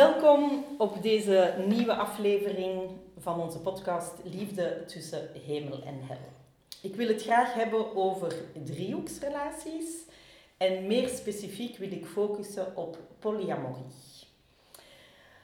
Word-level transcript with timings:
Welkom 0.00 0.64
op 0.78 1.02
deze 1.02 1.54
nieuwe 1.66 1.94
aflevering 1.94 2.90
van 3.18 3.40
onze 3.40 3.58
podcast 3.58 4.12
Liefde 4.24 4.84
tussen 4.86 5.28
hemel 5.46 5.82
en 5.82 6.00
hel. 6.02 6.18
Ik 6.82 6.94
wil 6.94 7.08
het 7.08 7.22
graag 7.22 7.54
hebben 7.54 7.96
over 7.96 8.34
driehoeksrelaties 8.64 10.04
en 10.56 10.86
meer 10.86 11.08
specifiek 11.08 11.76
wil 11.76 11.92
ik 11.92 12.06
focussen 12.06 12.76
op 12.76 12.98
polyamorie. 13.18 13.92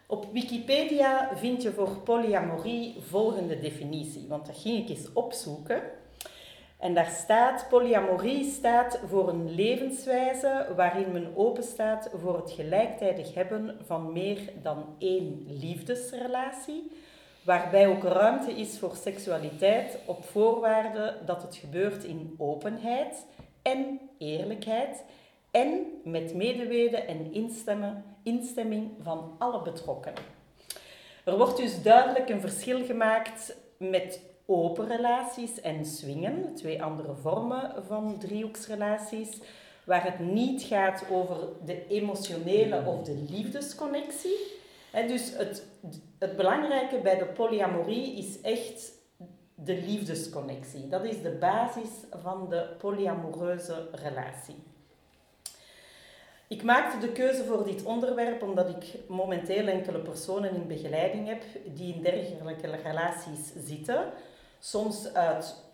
Op 0.07 0.33
Wikipedia 0.33 1.31
vind 1.35 1.63
je 1.63 1.73
voor 1.73 1.97
polyamorie 1.97 2.97
volgende 3.01 3.61
definitie, 3.61 4.27
want 4.29 4.47
dat 4.47 4.57
ging 4.57 4.83
ik 4.83 4.97
eens 4.97 5.13
opzoeken. 5.13 5.83
En 6.79 6.95
daar 6.95 7.11
staat, 7.11 7.67
polyamorie 7.69 8.45
staat 8.45 9.01
voor 9.07 9.29
een 9.29 9.55
levenswijze 9.55 10.67
waarin 10.77 11.13
men 11.13 11.33
openstaat 11.37 12.11
voor 12.15 12.37
het 12.37 12.51
gelijktijdig 12.51 13.35
hebben 13.35 13.79
van 13.87 14.13
meer 14.13 14.39
dan 14.63 14.95
één 14.99 15.45
liefdesrelatie, 15.49 16.93
waarbij 17.45 17.87
ook 17.87 18.03
ruimte 18.03 18.53
is 18.53 18.79
voor 18.79 18.97
seksualiteit 18.97 19.99
op 20.05 20.25
voorwaarde 20.25 21.17
dat 21.25 21.43
het 21.43 21.57
gebeurt 21.57 22.05
in 22.05 22.35
openheid 22.39 23.27
en 23.63 24.01
eerlijkheid 24.19 25.05
en 25.51 25.87
met 26.05 26.35
medeweten 26.35 27.07
en 27.07 27.33
instemming 28.23 28.91
van 29.03 29.35
alle 29.39 29.63
betrokkenen. 29.63 30.23
Er 31.25 31.37
wordt 31.37 31.57
dus 31.57 31.83
duidelijk 31.83 32.29
een 32.29 32.41
verschil 32.41 32.85
gemaakt 32.85 33.57
met 33.79 34.21
open 34.47 34.87
relaties 34.87 35.61
en 35.61 35.85
swingen, 35.85 36.55
twee 36.55 36.83
andere 36.83 37.15
vormen 37.15 37.85
van 37.87 38.19
driehoeksrelaties, 38.19 39.41
waar 39.85 40.05
het 40.05 40.19
niet 40.19 40.63
gaat 40.63 41.05
over 41.11 41.37
de 41.65 41.87
emotionele 41.87 42.85
of 42.87 43.03
de 43.03 43.27
liefdesconnectie. 43.31 44.37
dus 44.93 45.37
het, 45.37 45.67
het 46.19 46.37
belangrijke 46.37 46.99
bij 46.99 47.19
de 47.19 47.25
polyamorie 47.27 48.17
is 48.17 48.41
echt 48.41 48.93
de 49.55 49.75
liefdesconnectie. 49.75 50.89
Dat 50.89 51.05
is 51.05 51.23
de 51.23 51.31
basis 51.31 51.89
van 52.23 52.49
de 52.49 52.67
polyamoreuze 52.79 53.89
relatie. 53.93 54.57
Ik 56.49 56.63
maakte 56.63 57.07
de 57.07 57.13
keuze 57.13 57.45
voor 57.45 57.65
dit 57.65 57.85
onderwerp 57.85 58.43
omdat 58.43 58.69
ik 58.69 59.09
momenteel 59.09 59.67
enkele 59.67 59.99
personen 59.99 60.55
in 60.55 60.67
begeleiding 60.67 61.29
heb 61.29 61.43
die 61.75 61.95
in 61.95 62.03
dergelijke 62.03 62.71
relaties 62.83 63.53
zitten, 63.65 64.13
soms 64.59 65.15
uit 65.15 65.65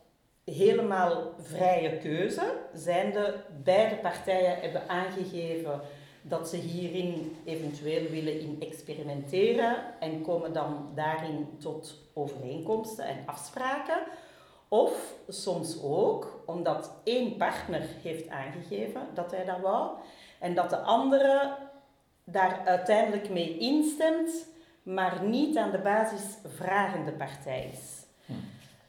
helemaal 0.45 1.35
vrije 1.41 1.99
keuze, 1.99 2.53
zijnde 2.75 3.35
beide 3.63 3.97
partijen 3.97 4.61
hebben 4.61 4.89
aangegeven 4.89 5.81
dat 6.23 6.49
ze 6.49 6.57
hierin 6.57 7.37
eventueel 7.45 8.11
willen 8.11 8.41
in 8.41 8.57
experimenteren 8.61 9.77
en 10.01 10.23
komen 10.23 10.53
dan 10.53 10.91
daarin 10.95 11.49
tot 11.59 11.99
overeenkomsten 12.15 13.05
en 13.05 13.23
afspraken. 13.27 14.03
Of 14.69 15.15
soms 15.29 15.83
ook 15.83 16.43
omdat 16.47 16.93
één 17.05 17.37
partner 17.37 17.83
heeft 18.03 18.29
aangegeven 18.29 19.01
dat 19.15 19.31
hij 19.31 19.45
dat 19.45 19.61
wou 19.61 19.91
en 20.39 20.55
dat 20.55 20.71
de 20.71 20.79
andere 20.79 21.57
daar 22.25 22.63
uiteindelijk 22.65 23.31
mee 23.31 23.59
instemt, 23.59 24.47
maar 24.83 25.25
niet 25.25 25.57
aan 25.57 25.71
de 25.71 25.79
basis 25.79 26.39
vragende 26.57 27.13
partij 27.13 27.71
is. 27.73 28.02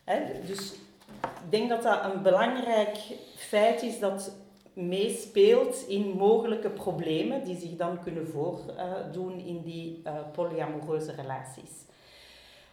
Hm 0.03 0.45
dus 0.45 0.73
ik 1.21 1.49
denk 1.49 1.69
dat 1.69 1.83
dat 1.83 2.03
een 2.03 2.21
belangrijk 2.21 2.97
feit 3.35 3.81
is 3.81 3.99
dat 3.99 4.31
meespeelt 4.73 5.87
in 5.87 6.07
mogelijke 6.07 6.69
problemen 6.69 7.43
die 7.43 7.57
zich 7.57 7.75
dan 7.75 8.03
kunnen 8.03 8.27
voordoen 8.27 9.39
in 9.39 9.61
die 9.61 10.01
uh, 10.07 10.13
polyamoreuze 10.31 11.11
relaties. 11.11 11.71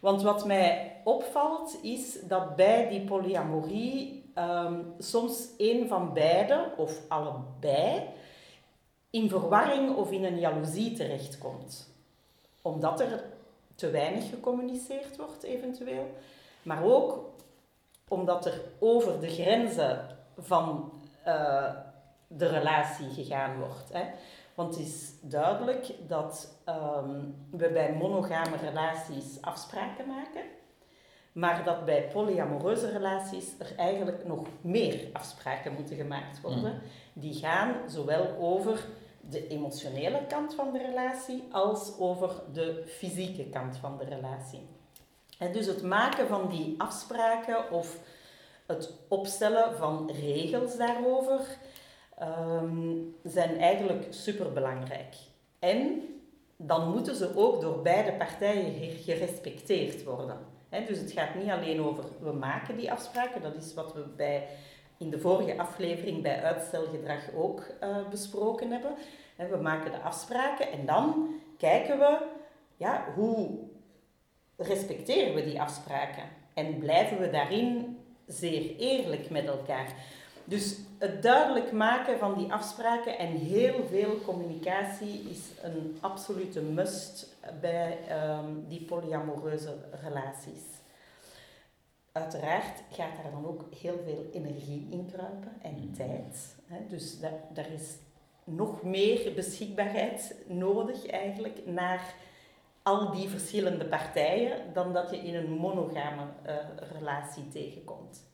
Want 0.00 0.22
wat 0.22 0.46
mij 0.46 0.96
opvalt 1.04 1.78
is 1.82 2.18
dat 2.22 2.56
bij 2.56 2.88
die 2.88 3.00
polyamorie 3.00 4.30
ehm, 4.34 4.82
soms 4.98 5.48
een 5.58 5.88
van 5.88 6.12
beide 6.12 6.72
of 6.76 7.00
allebei 7.08 8.02
in 9.10 9.28
verwarring 9.28 9.96
of 9.96 10.10
in 10.10 10.24
een 10.24 10.38
jaloezie 10.38 10.92
terechtkomt. 10.92 11.88
Omdat 12.62 13.00
er 13.00 13.24
te 13.74 13.90
weinig 13.90 14.28
gecommuniceerd 14.28 15.16
wordt 15.16 15.42
eventueel 15.42 16.06
maar 16.62 16.84
ook 16.84 17.28
omdat 18.08 18.46
er 18.46 18.60
over 18.78 19.20
de 19.20 19.28
grenzen 19.28 20.18
van 20.38 20.92
uh, 21.26 21.70
de 22.26 22.46
relatie 22.46 23.08
gegaan 23.10 23.58
wordt. 23.58 23.92
Hè. 23.92 24.04
Want 24.54 24.76
het 24.76 24.86
is 24.86 25.12
duidelijk 25.20 25.94
dat 26.06 26.62
um, 26.68 27.34
we 27.50 27.70
bij 27.70 27.92
monogame 27.92 28.56
relaties 28.56 29.38
afspraken 29.40 30.06
maken, 30.06 30.42
maar 31.32 31.64
dat 31.64 31.84
bij 31.84 32.08
polyamoreuze 32.12 32.90
relaties 32.90 33.58
er 33.58 33.72
eigenlijk 33.76 34.26
nog 34.26 34.46
meer 34.60 35.08
afspraken 35.12 35.72
moeten 35.72 35.96
gemaakt 35.96 36.40
worden. 36.40 36.72
Mm. 36.72 36.80
Die 37.12 37.34
gaan 37.34 37.74
zowel 37.86 38.36
over 38.38 38.86
de 39.20 39.46
emotionele 39.46 40.26
kant 40.26 40.54
van 40.54 40.72
de 40.72 40.78
relatie 40.78 41.48
als 41.50 41.98
over 41.98 42.30
de 42.52 42.84
fysieke 42.86 43.48
kant 43.48 43.76
van 43.76 43.98
de 43.98 44.04
relatie. 44.04 44.66
En 45.40 45.52
dus 45.52 45.66
het 45.66 45.82
maken 45.82 46.28
van 46.28 46.48
die 46.48 46.74
afspraken 46.78 47.70
of 47.70 47.98
het 48.66 48.92
opstellen 49.08 49.76
van 49.76 50.10
regels 50.20 50.76
daarover 50.76 51.40
um, 52.22 53.16
zijn 53.22 53.58
eigenlijk 53.58 54.06
superbelangrijk. 54.10 55.14
En 55.58 56.02
dan 56.56 56.90
moeten 56.90 57.14
ze 57.14 57.36
ook 57.36 57.60
door 57.60 57.82
beide 57.82 58.12
partijen 58.12 58.92
gerespecteerd 58.96 60.04
worden. 60.04 60.36
dus 60.86 60.98
het 60.98 61.12
gaat 61.12 61.34
niet 61.34 61.50
alleen 61.50 61.82
over 61.82 62.04
we 62.20 62.32
maken 62.32 62.76
die 62.76 62.92
afspraken, 62.92 63.42
dat 63.42 63.54
is 63.54 63.74
wat 63.74 63.92
we 63.92 64.04
bij, 64.16 64.48
in 64.98 65.10
de 65.10 65.18
vorige 65.18 65.58
aflevering 65.58 66.22
bij 66.22 66.42
uitstelgedrag 66.42 67.20
ook 67.36 67.64
uh, 67.82 68.08
besproken 68.10 68.70
hebben. 68.70 68.94
we 69.36 69.56
maken 69.62 69.92
de 69.92 70.00
afspraken 70.00 70.72
en 70.72 70.86
dan 70.86 71.34
kijken 71.58 71.98
we 71.98 72.18
ja, 72.76 73.04
hoe 73.14 73.69
respecteren 74.60 75.34
we 75.34 75.44
die 75.44 75.60
afspraken 75.60 76.24
en 76.54 76.78
blijven 76.78 77.18
we 77.18 77.30
daarin 77.30 77.98
zeer 78.26 78.76
eerlijk 78.76 79.30
met 79.30 79.46
elkaar. 79.46 79.94
Dus 80.44 80.78
het 80.98 81.22
duidelijk 81.22 81.72
maken 81.72 82.18
van 82.18 82.38
die 82.38 82.52
afspraken 82.52 83.18
en 83.18 83.28
heel 83.28 83.86
veel 83.90 84.20
communicatie 84.24 85.26
is 85.30 85.40
een 85.62 85.98
absolute 86.00 86.60
must 86.60 87.36
bij 87.60 87.98
um, 88.38 88.64
die 88.68 88.84
polyamoreuze 88.84 89.76
relaties. 90.02 90.62
Uiteraard 92.12 92.82
gaat 92.90 93.16
daar 93.22 93.32
dan 93.32 93.46
ook 93.46 93.64
heel 93.80 94.00
veel 94.04 94.26
energie 94.32 94.86
in 94.90 95.10
kruipen 95.12 95.52
en 95.62 95.74
mm. 95.74 95.94
tijd. 95.94 96.54
Hè? 96.66 96.86
Dus 96.88 97.20
daar, 97.20 97.40
daar 97.52 97.72
is 97.72 97.96
nog 98.44 98.82
meer 98.82 99.34
beschikbaarheid 99.34 100.34
nodig 100.46 101.06
eigenlijk 101.06 101.58
naar 101.66 102.14
al 102.82 103.10
die 103.10 103.28
verschillende 103.28 103.84
partijen 103.84 104.72
dan 104.72 104.92
dat 104.92 105.10
je 105.10 105.16
in 105.16 105.34
een 105.34 105.50
monogame 105.50 106.22
uh, 106.46 106.54
relatie 106.92 107.48
tegenkomt. 107.48 108.28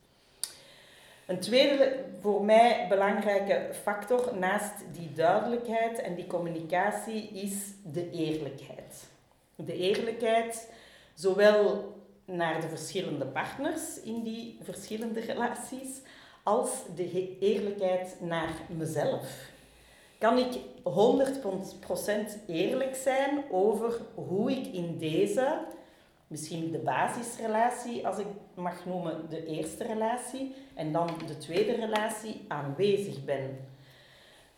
Een 1.26 1.40
tweede 1.40 2.04
voor 2.20 2.44
mij 2.44 2.86
belangrijke 2.88 3.74
factor 3.82 4.36
naast 4.38 4.84
die 4.92 5.12
duidelijkheid 5.12 5.98
en 5.98 6.14
die 6.14 6.26
communicatie 6.26 7.28
is 7.28 7.54
de 7.84 8.10
eerlijkheid. 8.10 9.06
De 9.54 9.76
eerlijkheid 9.76 10.72
zowel 11.14 11.94
naar 12.24 12.60
de 12.60 12.68
verschillende 12.68 13.26
partners 13.26 14.00
in 14.02 14.22
die 14.22 14.58
verschillende 14.62 15.20
relaties 15.20 16.00
als 16.42 16.70
de 16.94 17.38
eerlijkheid 17.38 18.16
naar 18.20 18.50
mezelf 18.68 19.54
kan 20.18 20.38
ik 20.38 20.58
100% 20.82 22.46
eerlijk 22.46 22.94
zijn 22.94 23.44
over 23.50 24.00
hoe 24.14 24.50
ik 24.50 24.66
in 24.66 24.98
deze, 24.98 25.58
misschien 26.26 26.70
de 26.70 26.78
basisrelatie, 26.78 28.06
als 28.06 28.18
ik 28.18 28.26
mag 28.54 28.84
noemen 28.84 29.28
de 29.28 29.46
eerste 29.46 29.84
relatie, 29.84 30.54
en 30.74 30.92
dan 30.92 31.10
de 31.26 31.38
tweede 31.38 31.74
relatie, 31.74 32.44
aanwezig 32.48 33.24
ben. 33.24 33.58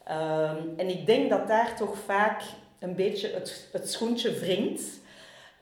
Ehm, 0.04 0.62
en 0.76 0.88
ik 0.88 1.06
denk 1.06 1.30
dat 1.30 1.48
daar 1.48 1.76
toch 1.76 1.98
vaak 1.98 2.42
een 2.78 2.94
beetje 2.94 3.28
het, 3.72 3.88
schoentje 3.90 4.38
wringt. 4.38 5.00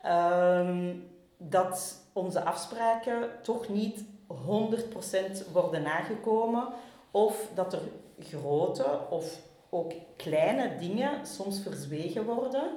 Um, 0.07 1.09
dat 1.39 2.01
onze 2.13 2.43
afspraken 2.43 3.31
toch 3.43 3.69
niet 3.69 4.05
100% 4.27 5.53
worden 5.53 5.83
nagekomen. 5.83 6.69
Of 7.11 7.49
dat 7.55 7.73
er 7.73 7.81
grote 8.19 8.99
of 9.11 9.41
ook 9.77 9.93
kleine 10.17 10.77
dingen 10.79 11.27
soms 11.27 11.61
verzwegen 11.61 12.25
worden. 12.25 12.71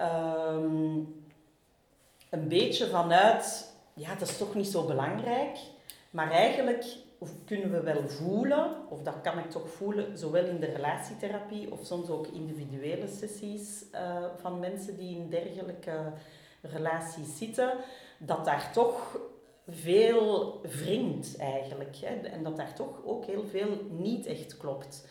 Um, 0.00 1.18
een 2.30 2.48
beetje 2.48 2.86
vanuit, 2.86 3.72
ja, 3.94 4.14
dat 4.14 4.28
is 4.28 4.36
toch 4.38 4.54
niet 4.54 4.66
zo 4.66 4.86
belangrijk. 4.86 5.58
Maar 6.10 6.30
eigenlijk 6.30 6.84
kunnen 7.44 7.70
we 7.70 7.80
wel 7.80 8.08
voelen, 8.08 8.76
of 8.88 9.02
dat 9.02 9.20
kan 9.22 9.38
ik 9.38 9.50
toch 9.50 9.68
voelen, 9.70 10.18
zowel 10.18 10.44
in 10.44 10.60
de 10.60 10.66
relatietherapie 10.66 11.72
of 11.72 11.84
soms 11.84 12.08
ook 12.08 12.26
individuele 12.26 13.08
sessies 13.08 13.84
uh, 13.94 14.24
van 14.36 14.58
mensen 14.58 14.96
die 14.96 15.16
in 15.16 15.30
dergelijke 15.30 16.12
relaties 16.62 17.38
zitten, 17.38 17.72
dat 18.18 18.44
daar 18.44 18.72
toch 18.72 19.18
veel 19.68 20.60
wringt 20.62 21.36
eigenlijk. 21.36 21.96
Hè? 21.96 22.14
En 22.14 22.42
dat 22.42 22.56
daar 22.56 22.74
toch 22.74 23.04
ook 23.04 23.24
heel 23.24 23.44
veel 23.44 23.68
niet 23.90 24.26
echt 24.26 24.56
klopt. 24.56 25.08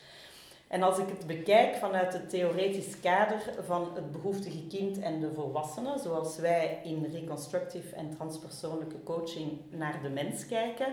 En 0.70 0.84
als 0.84 0.98
ik 0.98 1.08
het 1.08 1.28
bekijk 1.28 1.76
vanuit 1.76 2.14
het 2.14 2.30
theoretisch 2.30 3.00
kader 3.00 3.42
van 3.66 3.92
het 3.96 4.12
behoeftige 4.12 4.68
kind 4.68 5.00
en 5.00 5.20
de 5.20 5.34
volwassene, 5.34 6.00
zoals 6.04 6.38
wij 6.38 6.80
in 6.84 7.10
reconstructive 7.14 7.96
en 7.96 8.16
transpersoonlijke 8.16 9.04
coaching 9.04 9.60
naar 9.70 10.00
de 10.02 10.10
mens 10.10 10.46
kijken, 10.46 10.88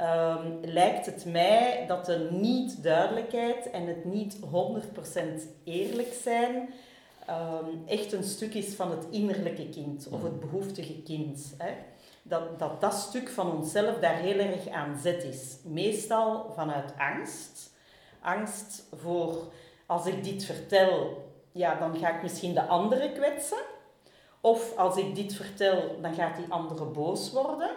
um, 0.00 0.58
lijkt 0.62 1.06
het 1.06 1.24
mij 1.24 1.84
dat 1.86 2.06
de 2.06 2.28
niet-duidelijkheid 2.30 3.70
en 3.70 3.86
het 3.86 4.04
niet 4.04 4.36
100% 4.36 4.44
eerlijk 5.64 6.12
zijn 6.22 6.68
um, 7.30 7.82
echt 7.86 8.12
een 8.12 8.24
stuk 8.24 8.54
is 8.54 8.74
van 8.74 8.90
het 8.90 9.06
innerlijke 9.10 9.68
kind 9.68 10.08
of 10.10 10.22
het 10.22 10.40
behoeftige 10.40 11.02
kind. 11.02 11.54
Hè? 11.58 11.72
Dat, 12.22 12.58
dat 12.58 12.80
dat 12.80 12.94
stuk 12.94 13.28
van 13.28 13.56
onszelf 13.56 13.98
daar 13.98 14.16
heel 14.16 14.38
erg 14.38 14.68
aan 14.68 14.98
zet 15.02 15.24
is. 15.24 15.56
Meestal 15.64 16.52
vanuit 16.54 16.92
angst. 16.98 17.71
Angst 18.22 18.84
voor 18.96 19.52
als 19.86 20.06
ik 20.06 20.24
dit 20.24 20.44
vertel, 20.44 21.24
ja, 21.52 21.74
dan 21.74 21.96
ga 21.96 22.16
ik 22.16 22.22
misschien 22.22 22.54
de 22.54 22.66
andere 22.66 23.12
kwetsen. 23.12 23.62
Of 24.40 24.76
als 24.76 24.96
ik 24.96 25.14
dit 25.14 25.34
vertel, 25.34 25.96
dan 26.00 26.14
gaat 26.14 26.36
die 26.36 26.46
andere 26.48 26.84
boos 26.84 27.32
worden. 27.32 27.70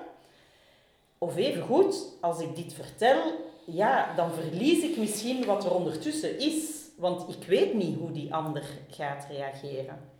Of 1.18 1.36
even 1.36 1.62
goed, 1.62 2.18
als 2.22 2.40
ik 2.40 2.56
dit 2.56 2.74
vertel, 2.74 3.22
ja, 3.66 4.14
dan 4.16 4.32
verlies 4.32 4.84
ik 4.84 4.98
misschien 4.98 5.46
wat 5.46 5.66
er 5.66 5.74
ondertussen 5.74 6.40
is. 6.40 6.84
Want 6.98 7.36
ik 7.36 7.48
weet 7.48 7.74
niet 7.74 7.98
hoe 8.00 8.12
die 8.12 8.34
ander 8.34 8.64
gaat 8.90 9.26
reageren. 9.30 10.14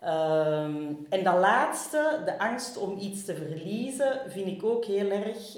Ehm, 0.00 0.92
en 1.08 1.24
dat 1.24 1.38
laatste, 1.38 2.22
de 2.24 2.38
angst 2.38 2.76
om 2.76 2.98
iets 2.98 3.24
te 3.24 3.34
verliezen, 3.34 4.20
vind 4.26 4.46
ik 4.46 4.64
ook 4.64 4.84
heel 4.84 5.10
erg, 5.10 5.56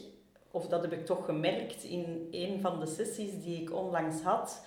of 0.56 0.66
dat 0.66 0.82
heb 0.82 0.92
ik 0.92 1.06
toch 1.06 1.24
gemerkt 1.24 1.82
in 1.82 2.28
een 2.30 2.60
van 2.60 2.80
de 2.80 2.86
sessies 2.86 3.42
die 3.42 3.62
ik 3.62 3.72
onlangs 3.72 4.22
had, 4.22 4.66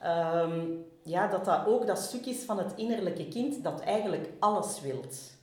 ehm, 0.00 0.60
ja, 1.02 1.26
dat 1.26 1.44
dat 1.44 1.66
ook 1.66 1.86
dat 1.86 1.98
stuk 1.98 2.26
is 2.26 2.44
van 2.44 2.58
het 2.58 2.72
innerlijke 2.76 3.28
kind 3.28 3.62
dat 3.62 3.80
eigenlijk 3.80 4.28
alles 4.38 4.80
wilt. 4.80 5.40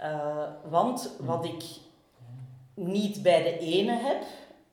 Uh, 0.00 0.48
want 0.68 1.10
wat 1.18 1.44
ik 1.44 1.64
niet 2.74 3.22
bij 3.22 3.42
de 3.42 3.58
ene 3.58 3.92
heb, 3.92 4.22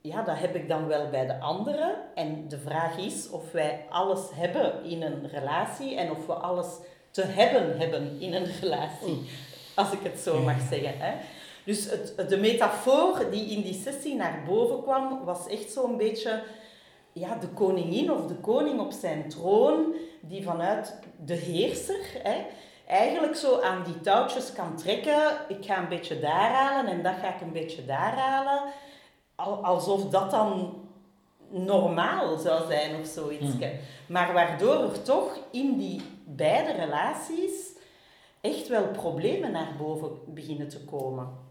ja, 0.00 0.22
dat 0.22 0.38
heb 0.38 0.54
ik 0.54 0.68
dan 0.68 0.86
wel 0.86 1.08
bij 1.08 1.26
de 1.26 1.40
andere. 1.40 1.96
En 2.14 2.48
de 2.48 2.58
vraag 2.58 2.96
is 2.96 3.30
of 3.30 3.52
wij 3.52 3.86
alles 3.90 4.20
hebben 4.34 4.84
in 4.84 5.02
een 5.02 5.28
relatie 5.28 5.96
en 5.96 6.10
of 6.10 6.26
we 6.26 6.32
alles 6.32 6.66
te 7.10 7.22
hebben 7.22 7.78
hebben 7.78 8.20
in 8.20 8.34
een 8.34 8.50
relatie. 8.60 9.30
Als 9.74 9.92
ik 9.92 10.02
het 10.02 10.18
zo 10.18 10.42
mag 10.42 10.60
zeggen. 10.70 10.94
Hè. 10.98 11.14
Dus 11.68 11.90
het, 11.90 12.28
de 12.28 12.36
metafoor 12.36 13.30
die 13.30 13.56
in 13.56 13.62
die 13.62 13.80
sessie 13.82 14.14
naar 14.14 14.42
boven 14.46 14.82
kwam, 14.82 15.24
was 15.24 15.46
echt 15.46 15.72
zo'n 15.72 15.96
beetje 15.96 16.42
ja, 17.12 17.34
de 17.34 17.48
koningin 17.48 18.12
of 18.12 18.26
de 18.26 18.34
koning 18.34 18.80
op 18.80 18.92
zijn 18.92 19.28
troon, 19.28 19.94
die 20.20 20.42
vanuit 20.42 20.98
de 21.24 21.34
heerser 21.34 22.00
hè, 22.22 22.46
eigenlijk 22.86 23.36
zo 23.36 23.60
aan 23.60 23.82
die 23.84 24.00
touwtjes 24.00 24.52
kan 24.52 24.76
trekken. 24.76 25.32
Ik 25.48 25.64
ga 25.64 25.78
een 25.78 25.88
beetje 25.88 26.20
daar 26.20 26.52
halen 26.52 26.92
en 26.92 27.02
dat 27.02 27.14
ga 27.20 27.34
ik 27.34 27.40
een 27.40 27.52
beetje 27.52 27.84
daar 27.84 28.16
halen 28.18 28.62
alsof 29.62 30.08
dat 30.10 30.30
dan 30.30 30.74
normaal 31.50 32.38
zou 32.38 32.66
zijn 32.66 33.00
of 33.00 33.06
zoiets. 33.06 33.52
Hmm. 33.52 33.70
Maar 34.06 34.32
waardoor 34.32 34.82
er 34.82 35.02
toch 35.02 35.38
in 35.50 35.78
die 35.78 36.02
beide 36.24 36.72
relaties 36.72 37.76
echt 38.40 38.68
wel 38.68 38.86
problemen 38.86 39.52
naar 39.52 39.74
boven 39.78 40.10
beginnen 40.26 40.68
te 40.68 40.84
komen. 40.84 41.47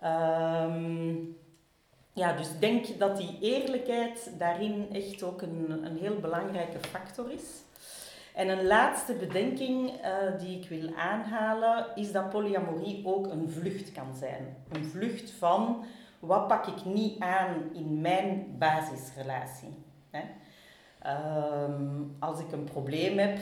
Ehm, 0.00 1.14
ja, 2.12 2.32
dus 2.32 2.58
denk 2.58 2.98
dat 2.98 3.16
die 3.16 3.38
eerlijkheid 3.40 4.30
daarin 4.38 4.86
echt 4.92 5.22
ook 5.22 5.42
een, 5.42 5.80
een 5.84 5.96
heel 5.96 6.20
belangrijke 6.20 6.78
factor 6.78 7.30
is. 7.30 7.62
En 8.34 8.48
een 8.48 8.66
laatste 8.66 9.14
bedenking 9.14 9.90
uh, 9.90 10.38
die 10.38 10.60
ik 10.60 10.68
wil 10.68 10.94
aanhalen 10.96 11.86
is 11.94 12.12
dat 12.12 12.30
polyamorie 12.30 13.06
ook 13.06 13.26
een 13.26 13.50
vlucht 13.50 13.92
kan 13.92 14.14
zijn. 14.18 14.56
Een 14.72 14.84
vlucht 14.84 15.30
van 15.30 15.84
wat 16.18 16.46
pak 16.46 16.66
ik 16.66 16.84
niet 16.84 17.20
aan 17.20 17.54
in 17.72 18.00
mijn 18.00 18.54
basisrelatie? 18.58 19.74
Hè? 20.10 20.20
Ehm, 20.98 22.02
als 22.18 22.40
ik 22.40 22.52
een 22.52 22.64
probleem 22.64 23.18
heb, 23.18 23.38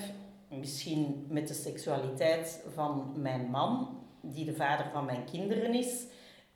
misschien 0.49 1.26
met 1.29 1.49
de 1.49 1.55
seksualiteit 1.55 2.64
van 2.75 3.12
mijn 3.17 3.50
man, 3.50 3.99
die 4.20 4.44
de 4.44 4.55
vader 4.55 4.87
van 4.93 5.05
mijn 5.05 5.25
kinderen 5.25 5.75
is, 5.75 6.05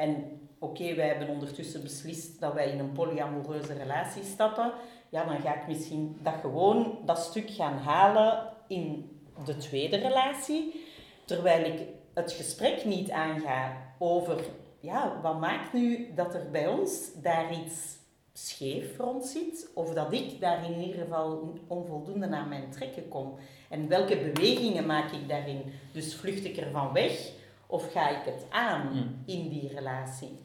en 0.01 0.41
oké, 0.59 0.95
wij 0.95 1.07
hebben 1.07 1.29
ondertussen 1.29 1.83
beslist 1.83 2.41
dat 2.41 2.55
wij 2.55 2.71
in 2.71 2.79
een 2.79 2.93
polyamoreuze 2.93 3.73
relatie 3.73 4.23
stappen, 4.23 4.73
ja, 5.09 5.25
dan 5.25 5.41
ga 5.41 5.55
ik 5.55 5.67
misschien 5.67 6.19
dat 6.23 6.35
gewoon, 6.41 6.99
dat 7.05 7.19
stuk 7.19 7.51
gaan 7.51 7.79
halen 7.79 8.53
in 8.69 9.11
de 9.45 9.57
tweede 9.57 9.97
relatie, 9.97 10.85
terwijl 11.25 11.65
ik 11.65 11.87
het 12.15 12.33
gesprek 12.33 12.85
niet 12.85 13.11
aanga 13.11 13.77
over 13.99 14.45
ja, 14.81 15.21
wat 15.23 15.41
maakt 15.41 15.73
nu 15.73 16.15
dat 16.15 16.35
er 16.35 16.51
bij 16.51 16.67
ons 16.67 17.13
daar 17.23 17.53
iets 17.53 17.99
scheef 18.33 18.99
rond 18.99 19.27
zit, 19.27 19.71
of 19.75 19.95
dat 19.95 20.13
ik 20.13 20.41
daar 20.41 20.71
in 20.71 20.81
ieder 20.81 21.01
geval 21.01 21.59
onvoldoende 21.67 22.27
naar 22.27 22.47
mijn 22.47 22.71
trekken 22.71 23.09
kom? 23.09 23.35
En 23.69 23.89
welke 23.89 24.17
bewegingen 24.17 24.87
maak 24.87 25.13
ik 25.13 25.29
daarin? 25.29 25.63
Dus 25.93 26.15
vlucht 26.15 26.45
ik 26.45 26.57
ervan 26.57 26.93
weg 26.93 27.39
of 27.71 27.93
ga 27.93 28.09
ik 28.09 28.25
het 28.25 28.45
aan 28.51 28.89
in 29.27 29.49
die 29.49 29.71
relatie? 29.75 30.39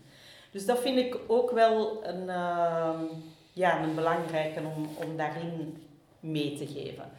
Dus 0.52 0.66
dat 0.66 0.80
vind 0.80 0.98
ik 0.98 1.18
ook 1.28 1.52
wel 1.52 2.06
een, 2.06 2.22
uh, 2.22 3.00
ja, 3.54 3.84
een 3.84 3.96
belangrijke 3.96 4.60
om, 4.60 4.90
om 5.04 5.18
daarin 5.18 5.84
mee 6.20 6.58
te 6.58 6.68
geven. 6.68 7.12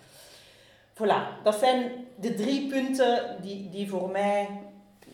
Voilà, 0.95 1.43
dat 1.43 1.55
zijn 1.55 2.07
de 2.15 2.35
drie 2.35 2.69
punten 2.69 3.37
die, 3.43 3.71
die 3.71 3.89
voor 3.89 4.11
mij 4.11 4.49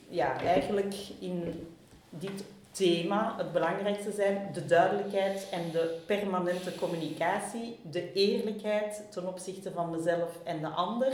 ja, 0.09 0.41
eigenlijk 0.41 0.95
in 1.19 1.67
dit 2.09 2.45
thema 2.71 3.35
het 3.37 3.53
belangrijkste 3.53 4.12
zijn 4.12 4.50
de 4.53 4.67
duidelijkheid 4.67 5.49
en 5.50 5.71
de 5.71 5.99
permanente 6.06 6.75
communicatie, 6.75 7.79
de 7.91 8.12
eerlijkheid 8.12 9.02
ten 9.11 9.28
opzichte 9.28 9.71
van 9.71 9.90
mezelf 9.90 10.38
en 10.45 10.61
de 10.61 10.69
ander 10.69 11.12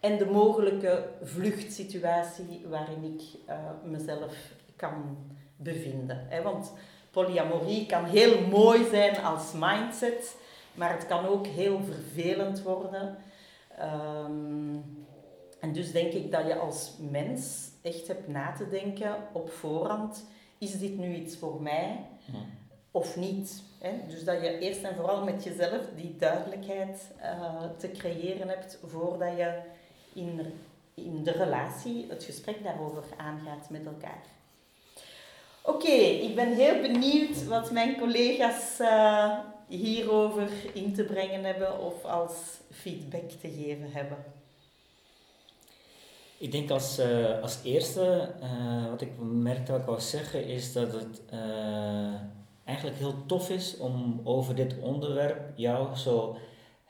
en 0.00 0.18
de 0.18 0.26
mogelijke 0.26 1.08
vluchtsituatie 1.22 2.66
waarin 2.68 3.04
ik 3.04 3.22
uh, 3.48 3.54
mezelf 3.84 4.34
kan 4.76 5.16
bevinden. 5.56 6.42
Want 6.42 6.72
polyamorie 7.10 7.86
kan 7.86 8.04
heel 8.04 8.46
mooi 8.46 8.84
zijn 8.90 9.22
als 9.24 9.52
mindset, 9.52 10.36
maar 10.74 10.92
het 10.92 11.06
kan 11.06 11.26
ook 11.26 11.46
heel 11.46 11.80
vervelend 11.84 12.62
worden. 12.62 13.16
Ehm, 13.78 14.76
en 15.60 15.72
dus 15.72 15.92
denk 15.92 16.12
ik 16.12 16.32
dat 16.32 16.46
je 16.46 16.54
als 16.54 16.92
mens 17.10 17.70
echt 17.82 18.06
hebt 18.06 18.28
na 18.28 18.52
te 18.52 18.68
denken 18.68 19.16
op 19.32 19.50
voorhand, 19.50 20.26
is 20.58 20.78
dit 20.78 20.98
nu 20.98 21.14
iets 21.14 21.36
voor 21.36 21.62
mij 21.62 22.06
of 22.90 23.16
niet? 23.16 23.62
Hè? 23.78 23.90
Dus 24.08 24.24
dat 24.24 24.40
je 24.40 24.58
eerst 24.58 24.82
en 24.82 24.94
vooral 24.96 25.24
met 25.24 25.44
jezelf 25.44 25.80
die 25.96 26.16
duidelijkheid 26.16 27.10
uh, 27.18 27.62
te 27.76 27.90
creëren 27.90 28.48
hebt 28.48 28.78
voordat 28.84 29.36
je 29.36 29.60
in, 30.12 30.52
in 30.94 31.24
de 31.24 31.30
relatie 31.32 32.06
het 32.08 32.24
gesprek 32.24 32.62
daarover 32.62 33.04
aangaat 33.16 33.70
met 33.70 33.86
elkaar. 33.86 34.22
Oké, 35.62 35.92
ik 35.92 36.34
ben 36.34 36.54
heel 36.54 36.80
benieuwd 36.80 37.46
wat 37.46 37.70
mijn 37.70 37.98
collega's 37.98 38.78
uh, 38.80 39.38
hierover 39.68 40.48
in 40.72 40.94
te 40.94 41.04
brengen 41.04 41.44
hebben 41.44 41.80
of 41.80 42.04
als 42.04 42.32
feedback 42.70 43.30
te 43.30 43.48
geven 43.48 43.92
hebben. 43.92 44.18
Ik 46.38 46.52
denk 46.52 46.70
als, 46.70 46.98
uh, 46.98 47.42
als 47.42 47.58
eerste, 47.64 48.32
uh, 48.42 48.90
wat 48.90 49.00
ik 49.00 49.12
merkte 49.18 49.72
wat 49.72 49.80
ik 49.80 49.86
wou 49.86 50.00
zeggen, 50.00 50.44
is 50.46 50.72
dat 50.72 50.92
het 50.92 51.20
eigenlijk 52.64 52.98
heel 52.98 53.26
tof 53.26 53.50
is 53.50 53.76
om 53.76 54.20
over 54.24 54.54
dit 54.54 54.74
onderwerp 54.80 55.40
jou 55.54 55.96
zo 55.96 56.36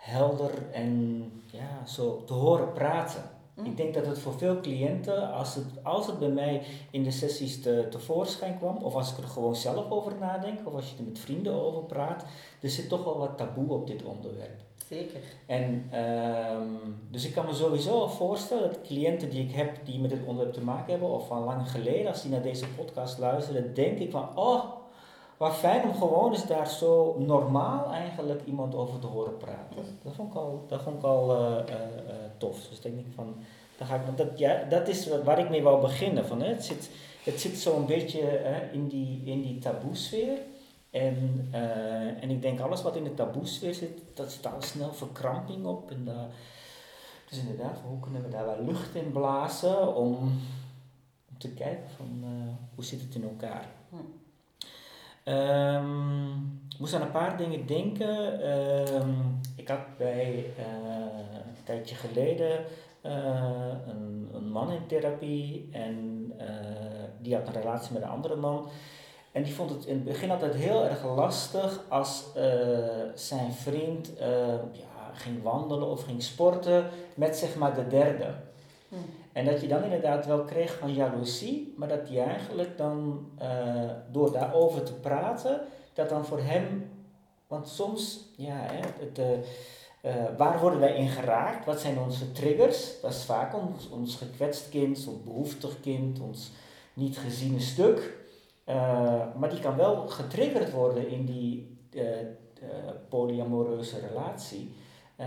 helder 0.00 0.50
en 0.72 1.22
ja, 1.46 1.86
zo 1.86 2.22
te 2.24 2.32
horen 2.32 2.72
praten. 2.72 3.22
Mm. 3.54 3.64
Ik 3.64 3.76
denk 3.76 3.94
dat 3.94 4.06
het 4.06 4.18
voor 4.18 4.38
veel 4.38 4.60
cliënten, 4.60 5.32
als 5.32 5.54
het, 5.54 5.66
als 5.82 6.06
het 6.06 6.18
bij 6.18 6.28
mij 6.28 6.62
in 6.90 7.02
de 7.02 7.10
sessies 7.10 7.62
te, 7.62 7.86
tevoorschijn 7.90 8.58
kwam, 8.58 8.76
of 8.76 8.94
als 8.94 9.10
ik 9.12 9.18
er 9.18 9.28
gewoon 9.28 9.56
zelf 9.56 9.90
over 9.90 10.12
nadenk, 10.20 10.66
of 10.66 10.74
als 10.74 10.90
je 10.90 10.96
er 10.96 11.04
met 11.04 11.18
vrienden 11.18 11.52
over 11.52 11.82
praat, 11.82 12.24
er 12.60 12.70
zit 12.70 12.88
toch 12.88 13.04
wel 13.04 13.18
wat 13.18 13.36
taboe 13.36 13.72
op 13.72 13.86
dit 13.86 14.02
onderwerp. 14.02 14.60
Zeker. 14.88 15.20
En 15.46 15.90
um, 16.54 16.98
dus 17.10 17.26
ik 17.26 17.32
kan 17.32 17.46
me 17.46 17.54
sowieso 17.54 18.06
voorstellen 18.06 18.68
dat 18.68 18.82
cliënten 18.82 19.30
die 19.30 19.44
ik 19.44 19.54
heb 19.54 19.76
die 19.84 20.00
met 20.00 20.10
dit 20.10 20.24
onderwerp 20.26 20.54
te 20.54 20.64
maken 20.64 20.90
hebben, 20.90 21.08
of 21.08 21.26
van 21.26 21.44
lang 21.44 21.70
geleden, 21.70 22.10
als 22.10 22.22
die 22.22 22.30
naar 22.30 22.42
deze 22.42 22.68
podcast 22.68 23.18
luisteren, 23.18 23.74
denk 23.74 23.98
ik 23.98 24.10
van, 24.10 24.38
oh, 24.38 24.64
maar 25.40 25.52
fijn 25.52 25.82
om 25.82 25.94
gewoon 25.94 26.32
eens 26.32 26.46
daar 26.46 26.68
zo 26.68 27.16
normaal 27.18 27.92
eigenlijk 27.92 28.46
iemand 28.46 28.74
over 28.74 28.98
te 28.98 29.06
horen 29.06 29.36
praten. 29.36 29.98
Dat 30.02 30.14
vond 30.14 30.30
ik 30.30 30.38
al, 30.38 30.64
dat 30.68 30.82
vond 30.82 30.96
ik 30.96 31.02
al 31.02 31.36
eh, 31.36 31.58
eh, 31.58 31.74
eh, 31.74 32.14
tof. 32.36 32.66
Dus 32.68 32.80
denk 32.80 32.98
ik 32.98 33.06
van, 33.14 33.34
dan 33.78 33.86
ga 33.86 33.94
ik, 33.94 34.16
dat, 34.16 34.38
ja, 34.38 34.64
dat 34.68 34.88
is 34.88 35.08
waar 35.24 35.38
ik 35.38 35.50
mee 35.50 35.62
wou 35.62 35.80
beginnen. 35.80 36.26
Van, 36.26 36.40
hè. 36.40 36.48
Het 36.48 36.64
zit, 36.64 36.90
het 37.24 37.40
zit 37.40 37.58
zo'n 37.58 37.86
beetje 37.86 38.20
hè, 38.22 38.72
in 38.72 38.88
die, 38.88 39.22
in 39.24 39.42
die 39.42 39.58
taboesfeer. 39.58 40.38
En, 40.90 41.48
en 42.20 42.30
ik 42.30 42.42
denk 42.42 42.60
alles 42.60 42.82
wat 42.82 42.96
in 42.96 43.04
de 43.04 43.14
taboesfeer 43.14 43.74
zit, 43.74 44.00
dat 44.14 44.32
zit 44.32 44.46
al 44.46 44.62
snel 44.62 44.92
verkramping 44.92 45.66
op. 45.66 45.90
En 45.90 46.04
daar, 46.04 46.28
dus 47.28 47.38
inderdaad, 47.38 47.78
hoe 47.88 48.00
kunnen 48.00 48.22
we 48.22 48.28
daar 48.28 48.46
wel 48.46 48.64
lucht 48.64 48.94
in 48.94 49.12
blazen 49.12 49.94
om, 49.96 50.14
om 51.28 51.38
te 51.38 51.50
kijken 51.50 51.90
van 51.96 52.24
hoe 52.74 52.84
zit 52.84 53.00
het 53.00 53.14
in 53.14 53.22
elkaar. 53.22 53.66
Hm. 53.88 54.19
Um, 55.30 56.60
ik 56.68 56.78
moest 56.78 56.94
aan 56.94 57.02
een 57.02 57.10
paar 57.10 57.36
dingen 57.36 57.66
denken. 57.66 58.42
Ehm, 58.42 59.10
ik 59.56 59.68
had 59.68 59.96
bij 59.96 60.34
uh, 60.58 60.64
een 61.46 61.64
tijdje 61.64 61.94
geleden 61.94 62.64
uh, 63.02 63.12
een, 63.86 64.28
een, 64.32 64.50
man 64.50 64.72
in 64.72 64.86
therapie 64.86 65.68
en 65.72 66.32
uh, 66.40 66.46
die 67.18 67.34
had 67.34 67.46
een 67.46 67.62
relatie 67.62 67.92
met 67.92 68.02
een 68.02 68.08
andere 68.08 68.36
man. 68.36 68.68
En 69.32 69.42
die 69.42 69.54
vond 69.54 69.70
het 69.70 69.84
in 69.84 69.94
het 69.94 70.04
begin 70.04 70.30
altijd 70.30 70.54
heel 70.54 70.84
erg 70.84 71.04
lastig 71.04 71.80
als 71.88 72.24
zijn 73.14 73.52
vriend 73.52 74.12
ja, 74.72 75.10
ging 75.12 75.42
wandelen 75.42 75.88
of 75.88 76.04
ging 76.04 76.22
sporten 76.22 76.84
met 77.14 77.36
zeg 77.36 77.56
maar 77.56 77.74
de 77.74 77.86
derde. 77.86 78.34
Hm. 78.90 78.96
En 79.32 79.44
dat 79.44 79.60
je 79.60 79.68
dan 79.68 79.82
inderdaad 79.82 80.26
wel 80.26 80.44
kreeg 80.44 80.78
van 80.78 80.94
jaloezie, 80.94 81.74
maar 81.76 81.88
dat 81.88 82.08
hij 82.08 82.24
eigenlijk 82.24 82.78
dan 82.78 83.26
uh, 83.42 83.90
door 84.10 84.32
daarover 84.32 84.82
te 84.82 84.94
praten, 84.94 85.60
dat 85.92 86.08
dan 86.08 86.24
voor 86.24 86.40
hem, 86.40 86.90
want 87.46 87.68
soms, 87.68 88.20
ja, 88.36 88.56
hè, 88.56 88.80
het, 89.04 89.18
uh, 89.18 90.12
waar 90.36 90.60
worden 90.60 90.80
wij 90.80 90.94
in 90.94 91.08
geraakt? 91.08 91.66
Wat 91.66 91.80
zijn 91.80 91.98
onze 91.98 92.32
triggers? 92.32 93.00
Dat 93.00 93.10
is 93.10 93.24
vaak 93.24 93.54
ons, 93.54 93.88
ons 93.88 94.16
gekwetst 94.16 94.68
kind, 94.68 95.06
ons 95.06 95.22
behoeftig 95.24 95.80
kind, 95.80 96.20
ons 96.20 96.50
niet 96.94 97.18
geziene 97.18 97.60
stuk. 97.60 98.18
maar 99.38 99.50
die 99.50 99.60
kan 99.60 99.76
wel 99.76 100.08
getriggerd 100.08 100.70
worden 100.70 101.08
in 101.08 101.24
die 101.24 101.78
polyamoreuze 103.08 103.98
relatie. 104.08 104.74
Uh, 105.20 105.26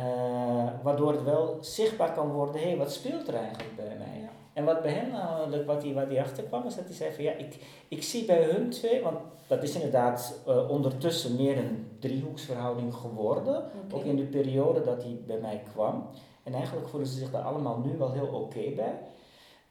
waardoor 0.82 1.12
het 1.12 1.24
wel 1.24 1.58
zichtbaar 1.62 2.14
kan 2.14 2.32
worden, 2.32 2.62
hé, 2.62 2.68
hey, 2.68 2.78
wat 2.78 2.92
speelt 2.92 3.28
er 3.28 3.36
eigenlijk 3.36 3.76
bij 3.76 3.96
mij? 3.98 4.30
En 4.54 4.66
wat 4.66 4.82
bij 4.82 4.92
hem 4.92 5.12
namelijk, 5.12 5.66
wat 5.66 5.84
hij, 5.84 5.94
wat 5.94 6.08
hij 6.08 6.22
achterkwam, 6.22 6.66
is 6.66 6.76
dat 6.76 6.86
hij 6.86 6.94
zei 6.94 7.14
van 7.14 7.24
ja, 7.24 7.32
ik, 7.32 7.56
ik 7.88 8.04
zie 8.04 8.26
bij 8.26 8.44
hun 8.44 8.70
twee, 8.70 9.02
want 9.02 9.18
dat 9.48 9.64
is 9.64 9.74
inderdaad 9.76 10.40
uh, 10.48 10.70
ondertussen 10.70 11.36
meer 11.36 11.58
een 11.58 11.88
driehoeksverhouding 12.00 12.94
geworden, 12.94 13.64
ook 13.92 14.04
in 14.04 14.16
de 14.16 14.24
periode 14.24 14.82
dat 14.82 15.04
hij 15.04 15.20
bij 15.28 15.40
mij 15.40 15.64
kwam. 15.74 16.08
En 16.44 16.54
eigenlijk 16.54 16.88
voelen 16.88 17.10
ze 17.10 17.18
zich 17.18 17.32
daar 17.32 17.44
allemaal 17.44 17.78
nu 17.78 17.98
wel 17.98 18.12
heel 18.12 18.28
oké 18.28 18.72
bij. 18.76 19.00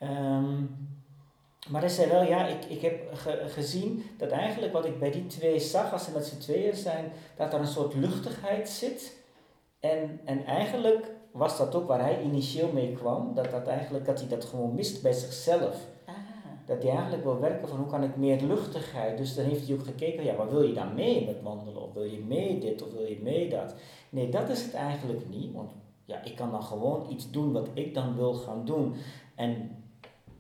Um, 0.08 0.90
maar 1.68 1.80
hij 1.80 1.90
zei 1.90 2.10
wel, 2.10 2.22
ja, 2.22 2.46
ik, 2.46 2.64
ik 2.64 2.80
heb 2.80 3.14
ge, 3.14 3.42
gezien 3.48 4.04
dat 4.18 4.30
eigenlijk 4.30 4.72
wat 4.72 4.84
ik 4.84 4.98
bij 4.98 5.10
die 5.10 5.26
twee 5.26 5.60
zag, 5.60 5.92
als 5.92 6.04
ze 6.04 6.10
met 6.10 6.26
z'n 6.26 6.38
tweeën 6.38 6.76
zijn, 6.76 7.12
dat 7.36 7.52
er 7.52 7.60
een 7.60 7.66
soort 7.66 7.94
luchtigheid 7.94 8.68
zit 8.68 9.16
en, 9.82 10.20
en 10.24 10.44
eigenlijk 10.44 11.10
was 11.32 11.58
dat 11.58 11.74
ook 11.74 11.88
waar 11.88 12.00
hij 12.00 12.22
initieel 12.22 12.72
mee 12.72 12.92
kwam, 12.92 13.34
dat, 13.34 13.50
dat, 13.50 13.66
eigenlijk, 13.66 14.04
dat 14.04 14.18
hij 14.20 14.28
dat 14.28 14.44
gewoon 14.44 14.74
mist 14.74 15.02
bij 15.02 15.12
zichzelf. 15.12 15.76
Ah. 16.06 16.14
Dat 16.66 16.82
hij 16.82 16.92
eigenlijk 16.92 17.22
wil 17.22 17.40
werken 17.40 17.68
van 17.68 17.78
hoe 17.78 17.86
kan 17.86 18.02
ik 18.02 18.16
meer 18.16 18.42
luchtigheid. 18.42 19.18
Dus 19.18 19.34
dan 19.34 19.44
heeft 19.44 19.66
hij 19.66 19.76
ook 19.76 19.84
gekeken, 19.84 20.24
ja, 20.24 20.36
wat 20.36 20.50
wil 20.50 20.62
je 20.62 20.72
dan 20.72 20.94
mee 20.94 21.26
met 21.26 21.42
wandelen? 21.42 21.82
Of 21.82 21.92
wil 21.92 22.02
je 22.02 22.18
mee 22.18 22.58
dit 22.58 22.82
of 22.82 22.92
wil 22.92 23.06
je 23.06 23.18
mee 23.22 23.48
dat? 23.48 23.74
Nee, 24.10 24.28
dat 24.28 24.48
is 24.48 24.62
het 24.62 24.74
eigenlijk 24.74 25.28
niet. 25.28 25.52
Want 25.52 25.70
ja, 26.04 26.24
ik 26.24 26.36
kan 26.36 26.50
dan 26.50 26.62
gewoon 26.62 27.06
iets 27.10 27.30
doen 27.30 27.52
wat 27.52 27.68
ik 27.74 27.94
dan 27.94 28.16
wil 28.16 28.34
gaan 28.34 28.64
doen. 28.64 28.94
En 29.34 29.70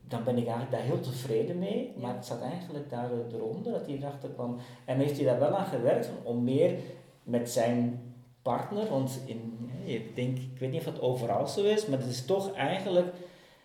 dan 0.08 0.24
ben 0.24 0.36
ik 0.36 0.46
eigenlijk 0.46 0.70
daar 0.70 0.80
heel 0.80 1.00
tevreden 1.00 1.58
mee. 1.58 1.94
Maar 2.00 2.14
het 2.14 2.26
zat 2.26 2.40
eigenlijk 2.40 2.90
daar 2.90 3.10
eronder 3.32 3.72
dat 3.72 3.86
hij 3.86 3.96
erachter 3.96 4.28
kwam. 4.28 4.56
En 4.84 4.98
heeft 4.98 5.16
hij 5.16 5.26
daar 5.26 5.38
wel 5.38 5.56
aan 5.56 5.66
gewerkt 5.66 6.10
om 6.22 6.44
meer 6.44 6.78
met 7.22 7.50
zijn 7.50 8.00
partner, 8.42 8.88
want 8.88 9.20
in, 9.24 9.70
ik, 9.84 10.16
denk, 10.16 10.38
ik 10.38 10.58
weet 10.58 10.70
niet 10.70 10.80
of 10.80 10.86
het 10.86 11.00
overal 11.00 11.46
zo 11.46 11.64
is, 11.64 11.86
maar 11.86 11.98
het 11.98 12.08
is 12.08 12.24
toch 12.24 12.52
eigenlijk 12.52 13.14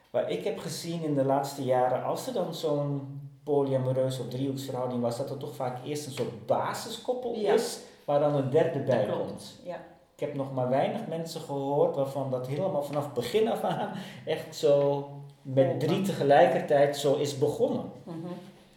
wat 0.10 0.30
ik 0.32 0.44
heb 0.44 0.58
gezien 0.60 1.04
in 1.04 1.16
de 1.16 1.24
laatste 1.24 1.64
jaren, 1.64 2.04
als 2.04 2.28
er 2.28 2.34
dan 2.34 2.54
zo'n 2.54 3.20
polyamoreuze 3.44 4.22
of 4.22 4.28
driehoeksverhouding 4.28 5.02
was, 5.02 5.18
dat 5.18 5.30
er 5.30 5.38
toch 5.38 5.56
vaak 5.56 5.86
eerst 5.86 6.06
een 6.06 6.12
soort 6.12 6.46
basiskoppel 6.46 7.34
is, 7.34 7.80
waar 8.06 8.20
dan 8.20 8.36
een 8.36 8.50
derde 8.50 8.80
bij 8.80 9.06
komt. 9.06 9.60
Ja. 9.64 9.76
Ik 10.14 10.20
heb 10.20 10.36
nog 10.36 10.54
maar 10.54 10.70
weinig 10.70 11.08
mensen 11.08 11.42
gehoord 11.42 11.96
waarvan 11.96 12.32
dat 12.32 12.48
helemaal 12.48 12.84
vanaf 12.84 13.14
begin 13.14 13.48
af 13.48 13.64
aan 13.64 13.92
echt 14.26 14.56
zo 14.56 15.08
met 15.42 15.80
drie 15.80 16.02
tegelijkertijd 16.02 16.98
zo 16.98 17.16
is 17.16 17.38
begonnen. 17.38 17.92
Mm 18.04 18.26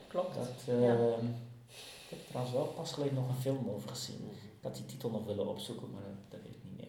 Klopt. 0.08 0.34
Dat, 0.34 0.74
uh, 0.74 0.92
Ik 0.92 2.08
heb 2.08 2.18
trouwens 2.28 2.54
wel 2.54 2.64
pas 2.64 2.92
geleden 2.92 3.14
nog 3.14 3.28
een 3.28 3.42
film 3.42 3.70
over 3.74 3.88
gezien 3.88 4.30
had 4.62 4.74
die 4.74 4.86
titel 4.86 5.10
nog 5.10 5.24
willen 5.24 5.48
opzoeken, 5.48 5.90
maar 5.90 6.02
dat, 6.02 6.12
dat 6.28 6.40
weet 6.42 6.54
ik 6.54 6.64
niet 6.64 6.76
meer. 6.76 6.88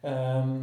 Ehm, 0.00 0.62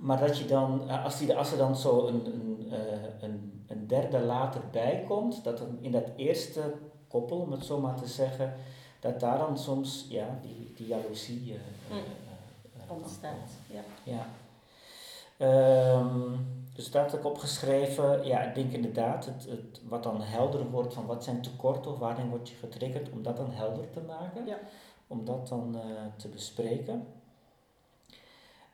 maar 0.00 0.18
dat 0.18 0.38
je 0.38 0.44
dan, 0.44 0.88
eh, 0.88 1.04
als, 1.04 1.18
die, 1.18 1.34
als 1.36 1.52
er 1.52 1.58
dan 1.58 1.76
zo 1.76 2.06
een, 2.06 2.26
een, 2.26 2.66
uh, 2.66 2.78
een, 3.20 3.64
een 3.66 3.86
derde 3.86 4.18
later 4.20 4.60
bij 4.70 5.04
komt, 5.06 5.44
dat 5.44 5.60
er 5.60 5.66
in 5.80 5.90
dat 5.90 6.06
eerste 6.16 6.74
koppel, 7.08 7.38
om 7.38 7.52
het 7.52 7.64
zo 7.64 7.80
maar 7.80 7.94
te 7.94 8.06
zeggen, 8.06 8.54
dat 9.00 9.20
daar 9.20 9.38
dan 9.38 9.58
soms 9.58 10.06
ja, 10.08 10.38
die, 10.42 10.72
die 10.76 10.86
jaloezie 10.86 11.52
uh, 11.52 11.96
mm. 11.96 12.96
ontstaat. 12.96 13.50
Ja. 13.66 13.82
ja. 14.02 14.26
Um, 15.98 16.46
dus 16.74 16.90
daar 16.90 17.04
heb 17.04 17.18
ik 17.18 17.24
opgeschreven, 17.24 18.24
ja, 18.26 18.40
ik 18.40 18.54
denk 18.54 18.72
inderdaad, 18.72 19.24
het, 19.24 19.44
het, 19.48 19.80
wat 19.88 20.02
dan 20.02 20.22
helder 20.22 20.70
wordt 20.70 20.94
van 20.94 21.06
wat 21.06 21.24
zijn 21.24 21.42
tekorten 21.42 21.90
of 21.90 21.98
waarin 21.98 22.28
word 22.28 22.48
je 22.48 22.54
getriggerd, 22.54 23.10
om 23.10 23.22
dat 23.22 23.36
dan 23.36 23.50
helder 23.50 23.90
te 23.90 24.00
maken. 24.00 24.46
Ja 24.46 24.58
om 25.12 25.24
dat 25.24 25.48
dan 25.48 25.76
uh, 25.76 25.82
te 26.16 26.28
bespreken. 26.28 27.06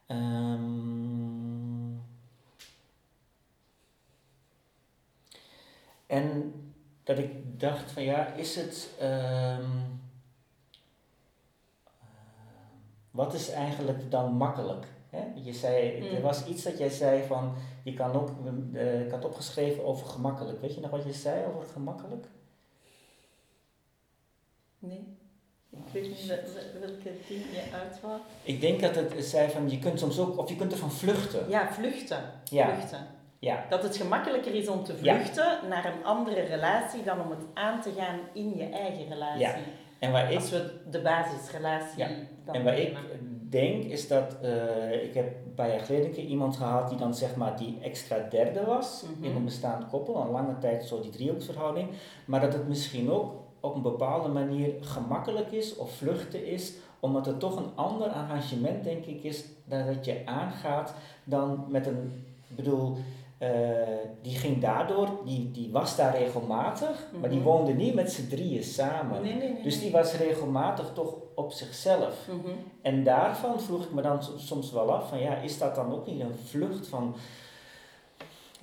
Um, 0.06 2.02
en 6.06 6.52
dat 7.02 7.18
ik 7.18 7.60
dacht 7.60 7.90
van 7.90 8.02
ja, 8.02 8.26
is 8.26 8.56
het. 8.56 8.90
Um, 9.02 10.00
wat 13.10 13.34
is 13.34 13.50
eigenlijk 13.50 14.10
dan 14.10 14.32
makkelijk? 14.32 14.86
Hè? 15.08 15.24
Je 15.34 15.52
zei, 15.52 16.08
er 16.08 16.16
mm. 16.16 16.22
was 16.22 16.46
iets 16.46 16.62
dat 16.62 16.78
jij 16.78 16.90
zei 16.90 17.26
van, 17.26 17.54
je 17.82 17.94
kan 17.94 18.12
ook, 18.12 18.30
uh, 18.72 19.04
ik 19.04 19.10
had 19.10 19.24
opgeschreven 19.24 19.84
over 19.84 20.06
gemakkelijk. 20.06 20.60
Weet 20.60 20.74
je 20.74 20.80
nog 20.80 20.90
wat 20.90 21.04
je 21.04 21.12
zei 21.12 21.44
over 21.44 21.68
gemakkelijk? 21.68 22.26
Nee. 24.78 25.17
Ik 25.92 26.02
weet 26.02 26.08
niet 26.08 26.26
welke 26.80 27.10
ding 27.28 27.40
je 27.52 27.62
uitwaart. 27.82 28.22
Ik 28.42 28.60
denk 28.60 28.80
dat 28.80 28.94
het 28.94 29.24
zei 29.24 29.50
van 29.50 29.70
je 29.70 29.78
kunt 29.78 29.98
soms 29.98 30.18
ook, 30.18 30.38
of 30.38 30.48
je 30.48 30.56
kunt 30.56 30.72
ervan 30.72 30.92
vluchten. 30.92 31.48
Ja, 31.48 31.72
vluchten. 31.72 32.22
Ja. 32.44 32.74
vluchten. 32.74 33.06
Ja. 33.38 33.64
Dat 33.68 33.82
het 33.82 33.96
gemakkelijker 33.96 34.54
is 34.54 34.68
om 34.68 34.84
te 34.84 34.96
vluchten 34.96 35.58
naar 35.68 35.84
een 35.84 36.04
andere 36.04 36.40
relatie 36.40 37.02
dan 37.02 37.20
om 37.20 37.30
het 37.30 37.40
aan 37.54 37.80
te 37.80 37.92
gaan 37.96 38.18
in 38.32 38.56
je 38.56 38.64
eigen 38.64 39.08
relatie. 39.08 39.40
Ja. 39.40 39.54
En 39.98 40.12
waar 40.12 40.32
ik, 40.32 40.36
Als 40.36 40.50
we 40.50 40.70
de 40.90 41.00
basisrelatie 41.00 41.98
ja. 41.98 42.08
dan 42.44 42.54
En 42.54 42.64
waar 42.64 42.78
ik 42.78 42.96
denk 43.50 43.84
is 43.84 44.08
dat, 44.08 44.36
uh, 44.42 45.02
ik 45.02 45.14
heb 45.14 45.26
een 45.26 45.54
paar 45.54 45.68
jaar 45.68 45.80
geleden 45.80 46.06
een 46.06 46.12
keer 46.12 46.24
iemand 46.24 46.56
gehad 46.56 46.88
die 46.88 46.98
dan 46.98 47.14
zeg 47.14 47.36
maar 47.36 47.56
die 47.56 47.78
extra 47.82 48.18
derde 48.30 48.64
was 48.64 49.02
mhm. 49.02 49.24
in 49.24 49.36
een 49.36 49.44
bestaand 49.44 49.88
koppel, 49.88 50.22
al 50.22 50.30
lange 50.30 50.58
tijd 50.58 50.84
zo 50.84 51.00
die 51.00 51.10
driehoeksverhouding, 51.10 51.88
maar 52.24 52.40
dat 52.40 52.52
het 52.52 52.68
misschien 52.68 53.10
ook 53.10 53.32
op 53.60 53.74
een 53.74 53.82
bepaalde 53.82 54.28
manier 54.28 54.72
gemakkelijk 54.80 55.52
is 55.52 55.76
of 55.76 55.90
vluchten 55.90 56.46
is, 56.46 56.72
omdat 57.00 57.26
het 57.26 57.40
toch 57.40 57.56
een 57.56 57.70
ander 57.74 58.08
arrangement, 58.08 58.84
denk 58.84 59.04
ik, 59.04 59.22
is 59.22 59.44
dat 59.64 60.04
je 60.04 60.22
aangaat 60.24 60.94
dan 61.24 61.64
met 61.68 61.86
een, 61.86 62.24
bedoel, 62.48 62.96
uh, 63.42 63.48
die 64.22 64.36
ging 64.36 64.60
daardoor, 64.60 65.08
die, 65.24 65.50
die 65.50 65.72
was 65.72 65.96
daar 65.96 66.16
regelmatig, 66.16 67.06
maar 67.20 67.28
die 67.28 67.38
mhm. 67.38 67.48
woonde 67.48 67.72
niet 67.72 67.94
met 67.94 68.12
z'n 68.12 68.28
drieën 68.28 68.62
samen. 68.62 69.22
Nee, 69.22 69.34
nee, 69.34 69.52
nee, 69.52 69.62
dus 69.62 69.80
die 69.80 69.90
was 69.90 70.16
regelmatig 70.16 70.90
toch 70.94 71.14
op 71.34 71.52
zichzelf. 71.52 72.28
Mhm. 72.28 72.54
En 72.82 73.04
daarvan 73.04 73.60
vroeg 73.60 73.84
ik 73.84 73.92
me 73.92 74.02
dan 74.02 74.18
soms 74.36 74.72
wel 74.72 74.92
af, 74.92 75.08
van 75.08 75.20
ja, 75.20 75.36
is 75.36 75.58
dat 75.58 75.74
dan 75.74 75.92
ook 75.92 76.06
niet 76.06 76.20
een 76.20 76.36
vlucht 76.44 76.86
van, 76.86 77.14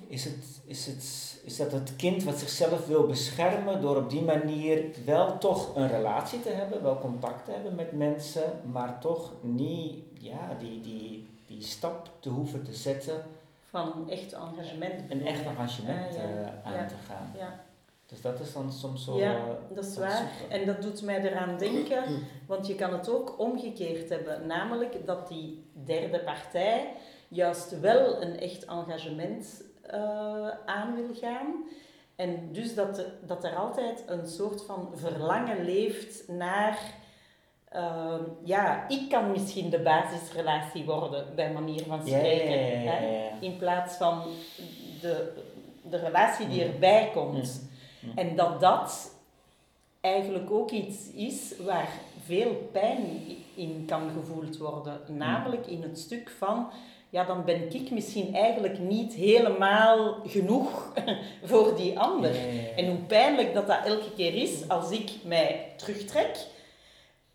is 0.08 0.24
het, 0.24 0.60
is 0.64 0.86
het 0.86 1.26
is 1.46 1.56
dat 1.56 1.72
het 1.72 1.96
kind 1.96 2.24
wat 2.24 2.38
zichzelf 2.38 2.86
wil 2.86 3.06
beschermen 3.06 3.80
door 3.80 3.96
op 3.96 4.10
die 4.10 4.22
manier 4.22 4.84
wel 5.04 5.38
toch 5.38 5.76
een 5.76 5.88
relatie 5.88 6.40
te 6.40 6.50
hebben, 6.50 6.82
wel 6.82 6.98
contact 6.98 7.44
te 7.44 7.50
hebben 7.50 7.74
met 7.74 7.92
mensen, 7.92 8.60
maar 8.72 8.98
toch 9.00 9.32
niet 9.40 10.04
ja, 10.18 10.56
die, 10.58 10.80
die, 10.80 11.28
die 11.46 11.62
stap 11.62 12.10
te 12.20 12.28
hoeven 12.28 12.62
te 12.62 12.74
zetten. 12.74 13.24
Van 13.70 13.92
een 13.96 14.10
echt 14.10 14.32
engagement. 14.32 15.10
Een 15.10 15.26
echt 15.26 15.44
engagement 15.44 16.16
uh, 16.16 16.72
aan 16.72 16.88
te 16.88 16.94
gaan. 17.06 17.32
Ja. 17.36 17.64
Dus 18.06 18.20
dat 18.20 18.40
is 18.40 18.52
dan 18.52 18.72
soms 18.72 19.04
zo... 19.04 19.18
Ja, 19.18 19.34
eh, 19.34 19.74
dat 19.74 19.84
is 19.84 19.96
waar. 19.96 20.30
En 20.48 20.66
dat 20.66 20.82
doet 20.82 21.02
mij 21.02 21.20
eraan 21.20 21.58
denken, 21.58 22.04
want 22.46 22.66
je 22.66 22.74
kan 22.74 22.92
het 22.92 23.08
ook 23.08 23.38
omgekeerd 23.38 24.08
hebben. 24.08 24.46
Namelijk 24.46 25.06
dat 25.06 25.28
die 25.28 25.64
derde 25.72 26.20
partij 26.20 26.92
juist 27.28 27.80
wel 27.80 28.22
een 28.22 28.38
echt 28.38 28.64
engagement 28.64 29.64
eh, 29.90 30.48
aan 30.66 30.94
wil 30.94 31.14
gaan. 31.20 31.46
En 32.16 32.48
dus 32.52 32.74
dat, 32.74 32.94
de- 32.96 33.12
dat 33.26 33.44
er 33.44 33.54
altijd 33.56 34.04
een 34.06 34.26
soort 34.26 34.62
van 34.64 34.88
verlangen 34.94 35.64
leeft 35.64 36.28
naar... 36.28 36.78
eh, 37.68 38.14
ja, 38.44 38.88
ik 38.88 39.08
kan 39.10 39.30
misschien 39.30 39.70
de 39.70 39.78
basisrelatie 39.80 40.84
worden, 40.84 41.26
bij 41.34 41.52
manier 41.52 41.82
van 41.86 42.00
spreken. 42.06 42.60
In 43.40 43.56
plaats 43.56 43.96
van 43.96 44.22
de, 45.00 45.32
de 45.82 45.96
relatie 45.98 46.48
die 46.48 46.64
erbij 46.64 47.10
komt. 47.14 47.62
Mm. 48.00 48.10
Mm. 48.10 48.18
En 48.18 48.36
dat 48.36 48.60
dat 48.60 49.14
eigenlijk 50.00 50.50
ook 50.50 50.70
iets 50.70 51.10
is 51.10 51.54
waar 51.64 51.88
veel 52.24 52.68
pijn 52.72 53.20
in 53.54 53.84
kan 53.86 54.10
gevoeld 54.10 54.56
worden. 54.58 55.00
Namelijk 55.06 55.66
in 55.66 55.82
het 55.82 55.98
stuk 55.98 56.30
van, 56.38 56.70
ja, 57.10 57.24
dan 57.24 57.44
ben 57.44 57.74
ik 57.74 57.90
misschien 57.90 58.34
eigenlijk 58.34 58.78
niet 58.78 59.12
helemaal 59.12 60.16
genoeg 60.26 60.92
voor 61.50 61.76
die 61.76 61.98
ander. 61.98 62.30
En 62.76 62.86
hoe 62.86 62.96
pijnlijk 63.06 63.54
dat 63.54 63.66
dat 63.66 63.84
elke 63.84 64.12
keer 64.16 64.34
is 64.34 64.68
als 64.68 64.90
ik 64.90 65.10
mij 65.24 65.72
terugtrek 65.76 66.36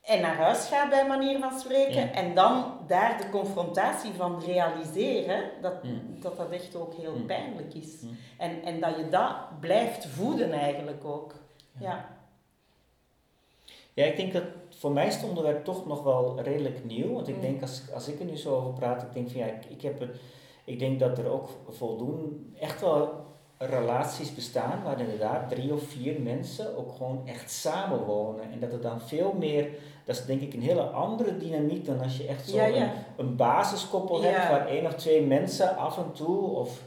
en 0.02 0.22
naar 0.22 0.36
huis 0.36 0.68
ga, 0.68 0.90
bij 0.90 1.08
manier 1.08 1.40
van 1.40 1.60
spreken, 1.60 2.02
Ja. 2.02 2.12
en 2.12 2.34
dan 2.36 2.78
daar 2.88 3.18
de 3.18 3.30
confrontatie 3.30 4.12
van 4.14 4.42
realiseren, 4.46 5.44
dat 5.62 5.74
dat, 6.20 6.38
dat 6.38 6.52
echt 6.52 6.76
ook 6.76 6.94
heel 6.94 7.16
pijnlijk 7.28 7.74
is. 7.74 7.96
En, 8.38 8.64
en 8.64 8.80
dat 8.80 8.96
je 8.98 9.10
dat 9.10 9.60
blijft 9.60 10.06
voeden 10.06 10.52
eigenlijk 10.52 11.06
ook. 11.06 11.34
Ja. 11.80 12.06
Ja, 13.94 14.06
ik 14.06 14.16
denk 14.16 14.34
dat 14.34 14.44
voor 14.70 14.92
mij 14.92 15.08
is 15.08 15.16
het 15.16 15.30
onderwerp 15.30 15.64
toch 15.64 15.86
nog 15.88 16.04
wel 16.04 16.40
redelijk 16.42 16.86
nieuw. 16.86 17.14
Want 17.14 17.28
ik 17.28 17.36
Mm. 17.36 17.42
denk, 17.42 17.62
als, 17.62 17.82
als 17.94 18.08
ik 18.08 18.20
er 18.20 18.26
nu 18.26 18.38
zo 18.38 18.56
over 18.56 18.74
praat, 18.74 19.02
ik 19.02 19.14
denk 19.14 19.30
van 19.30 19.40
ja, 19.40 19.46
ik, 19.46 19.66
ik, 19.68 19.82
heb 19.82 20.00
het, 20.00 20.10
ik 20.66 20.80
denk 20.80 21.00
dat 21.00 21.18
er 21.18 21.30
ook 21.30 21.50
voldoende 21.70 22.26
echt 22.60 22.82
wel 22.82 23.10
relaties 23.58 24.34
bestaan 24.36 24.84
waar 24.84 25.00
inderdaad 25.00 25.50
drie 25.50 25.74
of 25.74 25.84
vier 25.84 26.22
mensen 26.22 26.78
ook 26.78 26.92
gewoon 26.92 27.22
echt 27.28 27.52
samenwonen. 27.52 28.52
En 28.52 28.60
dat 28.60 28.72
er 28.72 28.82
dan 28.82 29.02
veel 29.02 29.34
meer, 29.40 29.70
dat 30.06 30.16
is 30.16 30.26
denk 30.26 30.42
ik 30.42 30.54
een 30.54 30.62
hele 30.62 30.82
andere 30.82 31.38
dynamiek 31.38 31.86
dan 31.86 32.02
als 32.02 32.18
je 32.18 32.28
echt 32.28 32.50
zo 32.50 32.56
Ja, 32.56 32.66
ja. 32.66 32.84
Een, 32.84 32.92
een 33.26 33.36
basiskoppel 33.36 34.22
hebt 34.22 34.50
waar 34.50 34.68
één 34.68 34.86
of 34.86 34.94
twee 34.94 35.22
mensen 35.26 35.78
af 35.78 35.98
en 35.98 36.12
toe 36.14 36.50
of... 36.50 36.82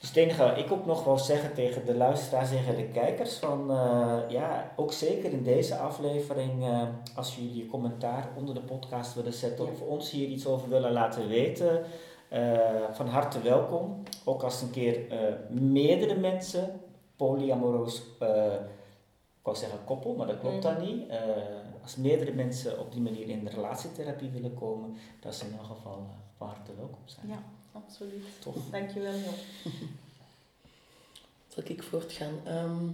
Dus 0.00 0.08
het 0.08 0.18
enige 0.18 0.42
wat 0.42 0.56
ik 0.58 0.72
ook 0.72 0.86
nog 0.86 1.04
wil 1.04 1.18
zeggen 1.18 1.54
tegen 1.54 1.86
de 1.86 1.94
luisteraars 1.96 2.50
en 2.50 2.76
de 2.76 2.88
kijkers, 2.92 3.36
van 3.36 3.70
eh, 3.70 4.18
ja, 4.28 4.72
ook 4.76 4.92
zeker 4.92 5.32
in 5.32 5.42
deze 5.42 5.76
aflevering, 5.76 6.62
eh, 6.64 6.82
als 7.16 7.36
jullie 7.36 7.56
je 7.56 7.66
commentaar 7.66 8.28
onder 8.36 8.54
de 8.54 8.60
podcast 8.60 9.14
willen 9.14 9.32
zetten 9.32 9.64
Ja. 9.64 9.70
of 9.70 9.80
ons 9.80 10.10
hier 10.10 10.28
iets 10.28 10.46
over 10.46 10.68
willen 10.68 10.92
laten 10.92 11.28
weten, 11.28 11.82
eh, 12.28 12.58
van 12.92 13.06
harte 13.08 13.40
welkom. 13.40 14.02
Ook 14.24 14.42
als 14.42 14.62
een 14.62 14.70
keer 14.70 15.00
meerdere 15.50 16.14
mensen, 16.18 16.80
polyamoroos, 17.16 18.02
eh, 18.18 18.52
ik 19.38 19.46
wou 19.46 19.56
zeggen 19.56 19.78
koppel, 19.84 20.14
maar 20.14 20.26
dat 20.26 20.38
klopt 20.40 20.54
Mm. 20.54 20.60
dan 20.60 20.80
niet. 20.80 21.10
Als 21.82 21.96
meerdere 21.96 22.32
mensen 22.32 22.78
op 22.78 22.92
die 22.92 23.00
manier 23.00 23.28
in 23.28 23.44
de 23.44 23.50
relatietherapie 23.50 24.30
willen 24.30 24.54
komen, 24.54 24.96
dat 25.20 25.34
ze 25.34 25.46
in 25.46 25.52
elk 25.58 25.66
geval 25.66 26.06
van 26.36 26.48
harte 26.48 26.70
welkom 26.76 27.02
zijn. 27.04 27.28
ja, 27.28 27.42
absoluut. 27.72 28.24
Tof. 28.38 28.56
Dankjewel, 28.70 29.12
Jo. 29.14 29.30
Zal 31.54 31.62
ik 31.66 31.82
voortgaan? 31.82 32.40
Ehm, 32.46 32.86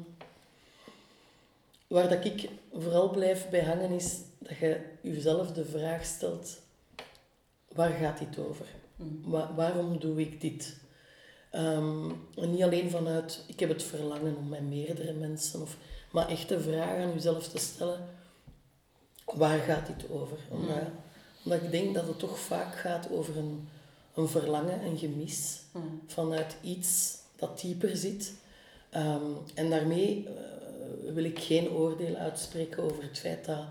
waar 1.87 2.09
dat 2.09 2.25
ik 2.25 2.49
vooral 2.73 3.11
blijf 3.11 3.49
bij 3.51 3.65
hangen 3.65 3.91
is 3.91 4.17
dat 4.39 4.57
je 4.59 4.81
jezelf 5.01 5.53
de 5.53 5.65
vraag 5.65 6.05
stelt, 6.05 6.59
waar 7.69 7.91
gaat 7.93 8.19
dit 8.19 8.39
over? 8.39 8.67
Mm. 8.97 9.21
Wa- 9.25 9.55
waarom 9.55 9.99
doe 10.01 10.21
ik 10.21 10.41
dit? 10.41 10.77
Ehm, 11.51 12.11
en 12.35 12.51
niet 12.51 12.63
alleen 12.63 12.91
vanuit, 12.91 13.45
ik 13.47 13.61
heb 13.61 13.69
het 13.69 13.83
verlangen 13.83 14.37
om 14.37 14.49
met 14.49 14.63
meerdere 14.69 15.13
mensen, 15.13 15.61
of, 15.63 15.77
maar 16.11 16.29
echt 16.29 16.49
de 16.49 16.61
vraag 16.61 16.99
aan 16.99 17.13
jezelf 17.13 17.49
te 17.49 17.59
stellen, 17.59 18.09
waar 19.25 19.59
gaat 19.59 19.87
dit 19.87 20.11
over? 20.11 20.39
Omdat, 20.51 20.77
Mm. 20.83 20.93
omdat 21.45 21.63
ik 21.63 21.71
denk 21.71 21.95
dat 21.95 22.07
het 22.07 22.19
toch 22.19 22.39
vaak 22.39 22.75
gaat 22.77 23.11
over 23.11 23.37
een, 23.37 23.69
een 24.17 24.29
verlangen, 24.29 24.85
een 24.85 24.99
gemis 24.99 25.61
Mm. 25.73 26.01
vanuit 26.07 26.57
iets 26.63 27.19
dat 27.37 27.61
dieper 27.61 27.97
zit. 27.97 28.33
Ehm, 28.91 29.31
en 29.55 29.71
daarmee 29.71 30.27
eh, 30.27 31.13
wil 31.13 31.25
ik 31.25 31.39
geen 31.39 31.71
oordeel 31.71 32.15
uitspreken 32.15 32.83
over 32.83 33.03
het 33.03 33.19
feit 33.19 33.45
dat 33.45 33.65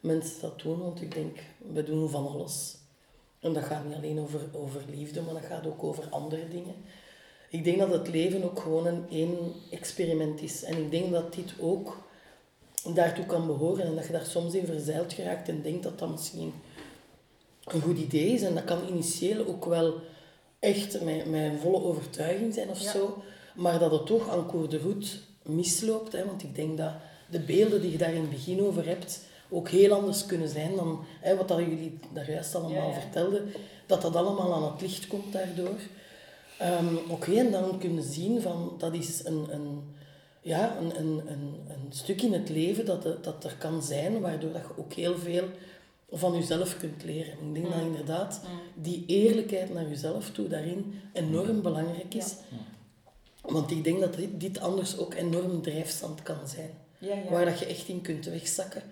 mensen 0.00 0.40
dat 0.40 0.60
doen, 0.60 0.78
want 0.78 1.00
ik 1.02 1.14
denk, 1.14 1.38
we 1.72 1.82
doen 1.84 2.10
van 2.10 2.28
alles. 2.28 2.76
En 3.40 3.52
dat 3.52 3.64
gaat 3.64 3.84
niet 3.84 3.96
alleen 3.96 4.18
over, 4.20 4.40
over 4.52 4.82
liefde, 4.90 5.20
maar 5.20 5.34
dat 5.34 5.44
gaat 5.44 5.66
ook 5.66 5.82
over 5.82 6.04
andere 6.10 6.48
dingen. 6.48 6.74
Ik 7.50 7.64
denk 7.64 7.78
dat 7.78 7.92
het 7.92 8.08
leven 8.08 8.44
ook 8.44 8.60
gewoon 8.60 8.86
een 8.86 9.04
één 9.10 9.38
experiment 9.70 10.40
is. 10.42 10.62
En 10.62 10.78
ik 10.78 10.90
denk 10.90 11.12
dat 11.12 11.34
dit 11.34 11.54
ook 11.60 11.96
daartoe 12.94 13.26
kan 13.26 13.46
behoren 13.46 13.84
en 13.84 13.94
dat 13.94 14.06
je 14.06 14.12
daar 14.12 14.26
soms 14.26 14.54
in 14.54 14.66
verzeild 14.66 15.12
geraakt 15.12 15.48
en 15.48 15.62
denkt 15.62 15.82
dat 15.82 15.98
dat 15.98 16.10
misschien 16.10 16.52
een 17.64 17.80
goed 17.80 17.98
idee 17.98 18.26
is. 18.32 18.42
En 18.42 18.54
dat 18.54 18.64
kan 18.64 18.78
initieel 18.88 19.46
ook 19.46 19.64
wel 19.64 19.94
echt 20.58 21.02
mijn, 21.02 21.30
mijn 21.30 21.58
volle 21.58 21.82
overtuiging 21.82 22.54
zijn 22.54 22.68
of 22.68 22.80
Ja. 22.80 22.90
zo. 22.90 23.22
Maar 23.54 23.78
dat 23.78 23.90
het 23.90 24.06
toch 24.06 24.30
aan 24.30 24.46
cours 24.48 24.68
de 24.68 24.78
route 24.78 25.06
misloopt. 25.42 26.12
Hè, 26.12 26.24
want 26.26 26.42
ik 26.42 26.54
denk 26.54 26.76
dat 26.78 26.92
de 27.30 27.40
beelden 27.40 27.80
die 27.80 27.90
je 27.92 27.98
daar 27.98 28.12
in 28.14 28.20
het 28.20 28.30
begin 28.30 28.62
over 28.62 28.86
hebt 28.86 29.20
ook 29.50 29.68
heel 29.68 29.92
anders 29.92 30.26
kunnen 30.26 30.48
zijn 30.48 30.76
dan 30.76 31.04
hè, 31.20 31.36
wat 31.36 31.48
dat 31.48 31.58
jullie 31.58 31.98
daar 32.12 32.30
juist 32.30 32.54
allemaal 32.54 32.72
Ja, 32.88 32.94
ja. 32.94 33.00
vertelden. 33.00 33.52
Dat 33.86 34.02
dat 34.02 34.16
allemaal 34.16 34.54
aan 34.54 34.72
het 34.72 34.80
licht 34.80 35.06
komt 35.06 35.32
daardoor. 35.32 35.78
Ehm, 36.58 36.94
Oké, 37.08 37.32
en 37.34 37.50
dan 37.50 37.78
kunnen 37.78 38.02
zien 38.02 38.40
van 38.42 38.74
dat 38.78 38.94
is 38.94 39.24
een, 39.24 39.46
een, 39.50 39.82
ja, 40.40 40.76
een, 40.80 40.98
een, 40.98 41.22
een, 41.26 41.54
een 41.68 41.86
stuk 41.92 42.22
in 42.22 42.32
het 42.32 42.48
leven 42.48 42.84
dat, 42.86 43.04
er- 43.04 43.18
dat 43.22 43.44
er 43.44 43.56
kan 43.58 43.82
zijn, 43.82 44.20
waardoor 44.20 44.52
dat 44.52 44.62
je 44.62 44.82
ook 44.82 44.92
heel 44.92 45.18
veel 45.18 45.44
van 46.14 46.34
jezelf 46.34 46.76
kunt 46.76 47.04
leren. 47.04 47.32
Ik 47.32 47.54
denk 47.54 47.70
dat 47.70 47.80
Mm. 47.80 47.86
inderdaad 47.86 48.40
Mm. 48.44 48.82
die 48.82 49.04
eerlijkheid 49.06 49.72
naar 49.74 49.88
jezelf 49.88 50.30
toe 50.30 50.48
daarin 50.48 51.00
enorm 51.12 51.62
belangrijk 51.62 52.14
is. 52.14 52.34
Want 53.40 53.70
ik 53.70 53.84
denk 53.84 54.00
dat 54.00 54.14
dit, 54.14 54.40
dit 54.40 54.60
anders 54.60 54.98
ook 54.98 55.14
enorm 55.14 55.62
drijfstand 55.62 56.22
kan 56.22 56.48
zijn. 56.48 56.70
Ja, 56.98 57.14
ja. 57.14 57.30
Waar 57.30 57.44
dat 57.44 57.58
je 57.58 57.66
echt 57.66 57.88
in 57.88 58.00
kunt 58.00 58.24
wegzakken. 58.26 58.82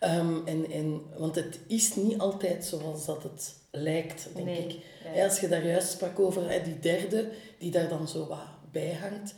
Ehm, 0.00 0.46
en, 0.46 0.70
en, 0.70 1.00
want 1.16 1.34
het 1.34 1.58
is 1.66 1.94
niet 1.96 2.18
altijd 2.18 2.64
zoals 2.64 3.04
dat 3.06 3.22
het 3.22 3.54
lijkt, 3.70 4.28
denk 4.34 4.46
Nee. 4.46 4.58
ik. 4.66 4.76
Ja. 5.14 5.24
Als 5.24 5.40
je 5.40 5.48
daar 5.48 5.66
juist 5.66 5.90
sprak 5.90 6.18
over 6.20 6.50
hè, 6.50 6.62
die 6.62 6.78
derde, 6.78 7.28
die 7.58 7.70
daar 7.70 7.88
dan 7.88 8.08
zo 8.08 8.26
wat 8.26 8.38
bij 8.72 8.92
hangt. 9.00 9.34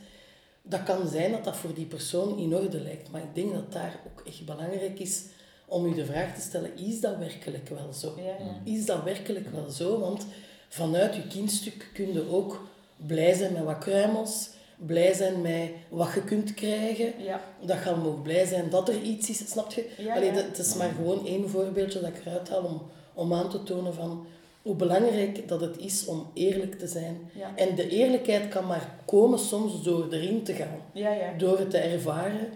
Dat 0.62 0.83
kan 0.83 1.09
zijn 1.09 1.33
dat 1.33 1.45
dat 1.45 1.57
voor 1.57 1.75
die 1.75 1.87
persoon 1.87 2.38
in 2.38 2.55
orde 2.55 2.81
lijkt. 2.81 3.11
Maar 3.11 3.21
ik 3.23 3.35
denk 3.35 3.53
dat 3.53 3.73
daar 3.73 4.01
ook 4.07 4.27
echt 4.27 4.45
belangrijk 4.45 4.99
is 4.99 5.23
om 5.70 5.88
je 5.88 5.94
de 5.94 6.04
vraag 6.06 6.35
te 6.35 6.40
stellen, 6.40 6.70
is 6.76 7.00
dat 7.00 7.16
werkelijk 7.18 7.68
wel 7.68 7.92
zo? 7.92 8.12
Ja, 8.16 8.22
ja. 8.44 8.72
Is 8.72 8.87
dat 8.87 9.02
werkelijk 9.04 9.46
wel 9.54 9.70
zo? 9.70 9.98
Want 10.00 10.26
vanuit 10.68 11.14
je 11.14 11.26
kindstuk 11.26 11.90
kun 11.94 12.12
je 12.12 12.30
ook 12.30 12.61
blij 13.06 13.35
zijn 13.35 13.52
met 13.52 13.62
wat 13.64 13.78
kruimels, 13.78 14.48
blij 14.76 15.12
zijn 15.12 15.40
met 15.40 15.70
wat 15.88 16.12
je 16.14 16.24
kunt 16.24 16.54
krijgen. 16.54 17.12
Ja. 17.24 17.40
Dat 17.66 17.76
gaan 17.76 18.06
ook 18.06 18.22
blij 18.22 18.46
zijn 18.46 18.70
dat 18.70 18.88
er 18.88 19.02
iets 19.02 19.30
is, 19.30 19.50
snap 19.50 19.72
je? 19.72 19.88
Ja, 19.98 20.14
Allee, 20.16 20.33
dat- 20.33 20.44
Het 20.44 20.59
is 20.59 20.74
maar 20.74 20.90
gewoon 20.96 21.26
één 21.26 21.48
voorbeeldje 21.48 22.00
dat 22.00 22.09
ik 22.09 22.20
eruit 22.26 22.48
haal 22.48 22.62
om, 22.62 22.83
om 23.14 23.35
aan 23.35 23.50
te 23.50 23.62
tonen 23.62 23.94
van 23.94 24.26
hoe 24.62 24.74
belangrijk 24.74 25.48
dat 25.48 25.61
het 25.61 25.78
is 25.78 26.04
om 26.06 26.30
eerlijk 26.35 26.78
te 26.78 26.87
zijn. 26.87 27.30
Ja. 27.35 27.52
En 27.56 27.74
de 27.74 27.88
eerlijkheid 27.88 28.48
kan 28.48 28.66
maar 28.66 28.94
komen 29.06 29.38
soms 29.38 29.83
door 29.83 30.12
erin 30.12 30.42
te 30.42 30.52
gaan, 30.52 30.80
Ja, 30.92 31.12
ja. 31.12 31.33
door 31.38 31.59
het 31.59 31.70
te 31.70 31.78
ervaren, 31.78 32.48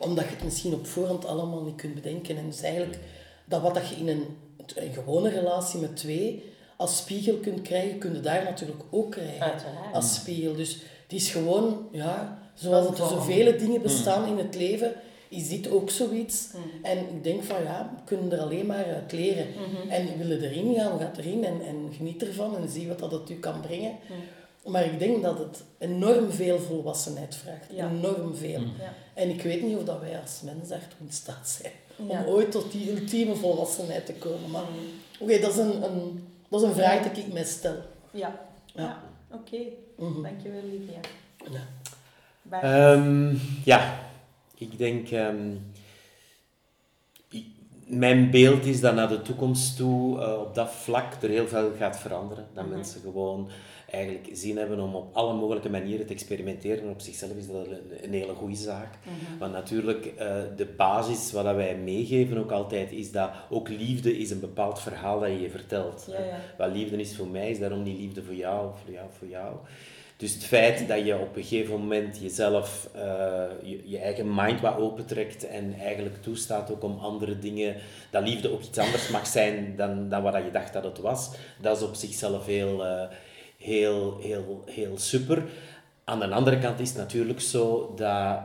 omdat 0.00 0.24
je 0.24 0.30
het 0.30 0.44
misschien 0.44 0.74
op 0.74 0.86
voorhand 0.86 1.26
allemaal 1.26 1.62
niet 1.62 1.76
kunt 1.76 1.94
bedenken. 1.94 2.36
En 2.36 2.46
dus 2.46 2.62
eigenlijk 2.62 2.98
dat 3.44 3.62
wat 3.62 3.74
dat 3.74 3.88
je 3.88 3.94
in 3.94 4.08
een, 4.08 4.26
een 4.74 4.92
gewone 4.92 5.28
relatie 5.28 5.80
met 5.80 5.96
twee 5.96 6.42
als 6.76 6.96
spiegel 6.96 7.36
kunt 7.36 7.62
krijgen, 7.62 7.98
kun 7.98 8.14
je 8.14 8.20
daar 8.20 8.44
natuurlijk 8.44 8.82
ook 8.90 9.10
krijgen 9.10 9.40
Uiteraard. 9.40 9.94
als 9.94 10.14
spiegel. 10.14 10.54
Dus 10.54 10.72
het 11.02 11.12
is 11.12 11.30
gewoon, 11.30 11.88
ja, 11.92 12.38
zoals 12.54 12.86
het 12.86 12.98
er 12.98 13.06
zoveel 13.06 13.58
dingen 13.58 13.82
bestaan 13.82 14.28
in 14.28 14.38
het 14.38 14.54
leven, 14.54 14.92
is 15.28 15.48
dit 15.48 15.70
ook 15.70 15.90
zoiets. 15.90 16.48
Mm. 16.54 16.84
En 16.84 16.98
ik 16.98 17.24
denk 17.24 17.42
van 17.42 17.62
ja, 17.62 17.90
we 17.96 18.02
kunnen 18.04 18.32
er 18.32 18.40
alleen 18.40 18.66
maar 18.66 18.84
uit 18.84 19.12
leren. 19.12 19.46
Mhm. 19.48 19.90
En 19.90 20.18
willen 20.18 20.42
erin 20.42 20.74
gaan, 20.74 20.98
gaat 20.98 21.18
erin 21.18 21.44
en, 21.44 21.60
en 21.66 21.88
geniet 21.96 22.22
ervan 22.22 22.56
en 22.56 22.68
zie 22.68 22.88
wat 22.88 22.98
dat 22.98 23.10
het 23.10 23.30
u 23.30 23.34
kan 23.34 23.60
brengen. 23.60 23.90
Mm. 23.90 24.16
Maar 24.64 24.84
ik 24.84 24.98
denk 24.98 25.22
dat 25.22 25.38
het 25.38 25.62
enorm 25.78 26.30
veel 26.30 26.58
volwassenheid 26.58 27.36
vraagt. 27.36 27.66
Ja. 27.72 27.88
Enorm 27.90 28.34
veel. 28.34 28.60
Mm. 28.60 28.72
Ja. 28.78 28.92
En 29.14 29.28
ik 29.28 29.42
weet 29.42 29.62
niet 29.62 29.76
of 29.76 29.84
dat 29.84 30.00
wij 30.00 30.20
als 30.20 30.40
mens 30.44 30.68
daartoe 30.68 30.98
in 31.06 31.12
staat 31.12 31.48
zijn. 31.48 31.72
Ja. 32.08 32.24
Om 32.24 32.32
ooit 32.32 32.50
tot 32.50 32.72
die 32.72 32.90
ultieme 33.00 33.34
volwassenheid 33.34 34.06
te 34.06 34.12
komen. 34.12 34.50
Maar 34.50 34.62
oké, 35.20 35.38
dat, 35.38 35.50
is 35.50 35.56
een, 35.56 35.82
een, 35.82 36.28
dat 36.48 36.62
is 36.62 36.68
een 36.68 36.74
vraag 36.74 37.12
die 37.12 37.24
ik 37.24 37.32
mij 37.32 37.44
stel. 37.44 37.76
Ja. 38.10 38.40
Ja. 38.74 38.82
Ja. 38.82 39.02
Oké. 39.30 39.56
Mhm. 39.96 40.22
Dankjewel, 40.22 40.62
Livia. 40.70 41.00
Ja. 41.50 42.60
Ehm, 42.62 43.34
ja, 43.64 43.98
ik 44.54 44.78
denk... 44.78 45.10
ehm, 45.10 45.52
ik- 47.30 47.46
mijn 47.90 48.30
beeld 48.30 48.64
is 48.64 48.80
dat 48.80 48.94
naar 48.94 49.08
de 49.08 49.22
toekomst 49.22 49.76
toe 49.76 50.20
eh, 50.20 50.40
op 50.40 50.54
dat 50.54 50.70
vlak 50.70 51.12
er 51.22 51.28
heel 51.28 51.46
veel 51.48 51.70
gaat 51.78 51.98
veranderen. 51.98 52.46
Dat 52.54 52.64
Mhm. 52.64 52.74
mensen 52.74 53.00
gewoon 53.00 53.48
eigenlijk 53.90 54.28
zin 54.32 54.56
hebben 54.56 54.80
om 54.80 54.94
op 54.94 55.14
alle 55.16 55.34
mogelijke 55.34 55.70
manieren 55.70 56.06
te 56.06 56.12
experimenteren. 56.12 56.82
En 56.84 56.90
op 56.90 57.00
zichzelf 57.00 57.32
is 57.36 57.46
dat 57.46 57.66
een, 57.66 58.04
een 58.04 58.12
hele 58.12 58.34
goede 58.34 58.54
zaak. 58.56 58.94
Mhm. 59.04 59.38
Want 59.38 59.52
natuurlijk, 59.52 60.06
eh, 60.06 60.36
de 60.56 60.66
basis 60.76 61.32
wat 61.32 61.44
wij 61.44 61.76
meegeven 61.76 62.38
ook 62.38 62.50
altijd, 62.50 62.92
is 62.92 63.12
dat 63.12 63.30
ook 63.50 63.68
liefde 63.68 64.18
is 64.18 64.30
een 64.30 64.40
bepaald 64.40 64.80
verhaal 64.80 65.20
dat 65.20 65.28
je 65.28 65.40
je 65.40 65.50
vertelt. 65.50 66.06
Ja, 66.10 66.24
ja. 66.24 66.38
Wat 66.58 66.72
liefde 66.72 66.96
is 66.96 67.16
voor 67.16 67.28
mij, 67.28 67.50
is 67.50 67.58
daarom 67.58 67.82
niet 67.82 67.98
liefde 67.98 68.22
voor 68.22 68.34
jou 68.34 68.68
of 68.68 68.80
voor 68.84 68.92
jou 68.92 69.06
voor 69.18 69.28
jou. 69.28 69.54
Dus 70.20 70.34
het 70.34 70.44
feit 70.44 70.88
dat 70.88 71.04
je 71.06 71.18
op 71.18 71.36
een 71.36 71.42
gegeven 71.44 71.78
moment 71.78 72.18
jezelf, 72.20 72.88
eh, 72.94 73.02
je, 73.62 73.82
je 73.84 73.98
eigen 73.98 74.34
mind 74.34 74.60
wat 74.60 74.76
opentrekt 74.76 75.46
en 75.48 75.74
eigenlijk 75.80 76.22
toestaat 76.22 76.70
ook 76.72 76.82
om 76.82 76.98
andere 76.98 77.38
dingen, 77.38 77.76
dat 78.10 78.22
liefde 78.28 78.52
ook 78.52 78.62
iets 78.62 78.78
anders 78.78 79.08
mag 79.08 79.26
zijn 79.26 79.74
dan, 79.76 80.08
dan 80.08 80.22
wat 80.22 80.34
je 80.34 80.50
dacht 80.52 80.72
dat 80.72 80.84
het 80.84 80.98
was, 80.98 81.30
dat 81.60 81.76
is 81.76 81.82
op 81.82 81.94
zichzelf 81.94 82.46
heel, 82.46 82.84
eh, 82.84 83.02
heel, 83.58 84.18
heel, 84.22 84.62
heel 84.66 84.98
super. 84.98 85.42
Aan 86.04 86.18
de 86.20 86.28
andere 86.28 86.58
kant 86.58 86.80
is 86.80 86.88
het 86.88 86.98
natuurlijk 86.98 87.40
zo 87.40 87.92
dat 87.96 88.38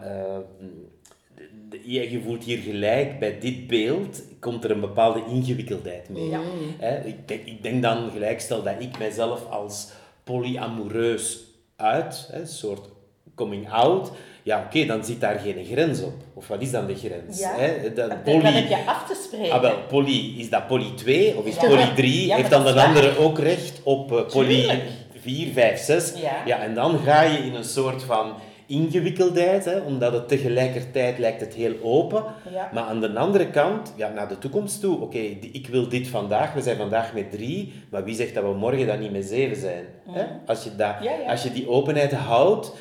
de- 1.69 1.81
je 1.91 2.11
je 2.11 2.21
voelt 2.21 2.43
hier 2.43 2.57
gelijk, 2.57 3.19
bij 3.19 3.39
dit 3.39 3.67
beeld 3.67 4.21
komt 4.39 4.63
er 4.63 4.71
een 4.71 4.79
bepaalde 4.79 5.23
ingewikkeldheid 5.29 6.09
mee. 6.09 6.29
Ja. 6.29 6.41
Hè, 6.77 7.03
ik, 7.05 7.27
denk, 7.27 7.45
ik 7.45 7.63
denk 7.63 7.81
dan 7.81 8.11
gelijk, 8.11 8.39
stel 8.39 8.63
dat 8.63 8.75
ik 8.79 8.97
mijzelf 8.97 9.49
als 9.49 9.87
polyamoreus 10.23 11.43
uit, 11.75 12.29
een 12.31 12.47
soort 12.47 12.89
coming 13.35 13.71
out, 13.71 14.11
ja 14.43 14.63
oké, 14.65 14.85
dan 14.85 15.05
zit 15.05 15.21
daar 15.21 15.39
geen 15.39 15.65
grens 15.71 16.01
op. 16.01 16.13
Of 16.33 16.47
wat 16.47 16.61
is 16.61 16.71
dan 16.71 16.85
de 16.87 16.95
grens? 16.95 17.39
Ja. 17.39 17.55
Hè? 17.57 17.93
Dat 17.93 18.09
Dat, 18.09 18.23
poly, 18.23 18.45
heb 18.51 18.67
je 18.69 18.85
af 18.85 19.07
te 19.07 19.21
spreken. 19.27 19.51
ah, 19.51 19.61
wel, 19.61 19.75
poly, 19.87 20.33
is 20.37 20.49
dat 20.49 20.67
poly 20.67 20.91
2 20.95 21.37
of 21.37 21.45
is 21.45 21.55
Ja. 21.55 21.67
poly 21.67 21.91
3? 21.95 22.21
Ja, 22.21 22.27
maar 22.27 22.37
Heeft 22.37 22.49
dan 22.49 22.63
de 22.63 22.81
andere 22.81 23.17
ook 23.17 23.39
recht 23.39 23.79
op 23.83 24.11
eh, 24.17 24.25
poly 24.25 24.55
Tuurlijk. 24.59 24.83
4, 25.21 25.51
5, 25.53 25.79
6? 25.79 26.13
Ja. 26.21 26.31
ja, 26.45 26.59
en 26.59 26.73
dan 26.73 26.99
ga 26.99 27.21
je 27.21 27.37
in 27.37 27.55
een 27.55 27.63
soort 27.63 28.03
van 28.03 28.33
ingewikkeldheid, 28.65 29.65
hè, 29.65 29.79
omdat 29.79 30.13
het 30.13 30.27
tegelijkertijd 30.27 31.17
lijkt 31.17 31.41
het 31.41 31.53
heel 31.53 31.73
open. 31.81 32.23
Ja. 32.51 32.69
Maar 32.73 32.83
aan 32.83 33.01
de 33.01 33.15
andere 33.15 33.49
kant, 33.49 33.93
ja, 33.95 34.09
naar 34.09 34.27
de 34.27 34.37
toekomst 34.37 34.79
toe, 34.79 35.01
oké, 35.01 35.17
ik 35.51 35.67
wil 35.67 35.89
dit 35.89 36.07
vandaag, 36.07 36.53
we 36.53 36.61
zijn 36.61 36.77
vandaag 36.77 37.13
met 37.13 37.31
drie, 37.31 37.73
maar 37.89 38.03
wie 38.03 38.15
zegt 38.15 38.33
dat 38.33 38.43
we 38.43 38.53
morgen 38.53 38.87
dan 38.87 38.99
niet 38.99 39.11
met 39.11 39.25
zeven 39.25 39.57
zijn? 39.57 39.85
Hè? 40.09 40.23
Als, 40.45 40.63
je 40.63 40.75
dat. 40.75 40.95
Ja, 41.01 41.11
ja. 41.11 41.31
als 41.31 41.43
je 41.43 41.51
die 41.51 41.69
openheid 41.69 42.13
houdt, 42.13 42.73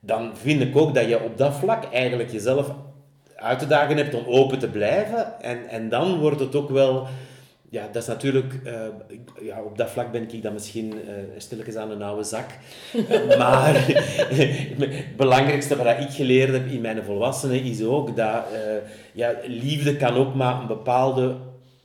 dan 0.00 0.30
vind 0.36 0.60
ik 0.60 0.76
ook 0.76 0.94
dat 0.94 1.08
je 1.08 1.22
op 1.22 1.38
dat 1.38 1.54
vlak 1.54 1.84
eigenlijk 1.92 2.30
jezelf 2.30 2.70
uit 3.36 3.58
te 3.58 3.66
dagen 3.66 3.96
hebt 3.96 4.14
om 4.14 4.24
open 4.26 4.58
te 4.58 4.68
blijven. 4.68 5.40
En, 5.40 5.68
en 5.68 5.88
dan 5.88 6.18
wordt 6.18 6.40
het 6.40 6.54
ook 6.54 6.70
wel... 6.70 7.06
Ja, 7.74 7.88
dat 7.92 8.02
is 8.02 8.08
natuurlijk... 8.08 8.54
eh, 8.64 8.72
ja, 9.46 9.62
op 9.62 9.78
dat 9.78 9.90
vlak 9.90 10.12
ben 10.12 10.22
ik 10.22 10.42
dan 10.42 10.52
misschien 10.52 10.92
eh 10.92 11.14
stilletjes 11.36 11.76
aan 11.76 11.90
een 11.90 12.02
oude 12.02 12.22
zak. 12.22 12.46
Eh, 13.08 13.38
maar 13.42 13.74
het 13.86 15.16
belangrijkste 15.16 15.76
wat 15.76 15.86
ik 15.86 16.10
geleerd 16.10 16.52
heb 16.52 16.66
in 16.66 16.80
mijn 16.80 17.04
volwassenen 17.04 17.62
is 17.62 17.82
ook 17.82 18.16
dat 18.16 18.44
ja, 19.12 19.34
liefde 19.46 19.96
kan 19.96 20.14
ook 20.14 20.34
maar 20.34 20.60
een 20.60 20.66
bepaalde 20.66 21.36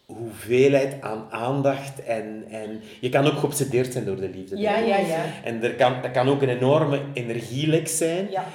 hoeveelheid 0.06 1.02
aan 1.02 1.25
aandacht 1.30 2.04
en, 2.04 2.43
en 2.49 2.82
je 2.99 3.10
kan 3.10 3.25
ook 3.25 3.38
geobsedeerd 3.38 3.93
zijn 3.93 4.06
door 4.06 4.15
de 4.15 4.30
liefde. 4.30 4.58
Ja, 4.58 4.78
ja, 4.78 4.97
ja. 4.97 5.23
En 5.43 5.63
er 5.63 5.73
kan, 5.75 5.93
dat 6.02 6.12
kan 6.12 6.30
ook 6.30 6.41
een 6.41 6.49
enorme 6.49 6.99
energielek 7.13 7.88
zijn. 7.88 8.28
Ja. 8.32 8.45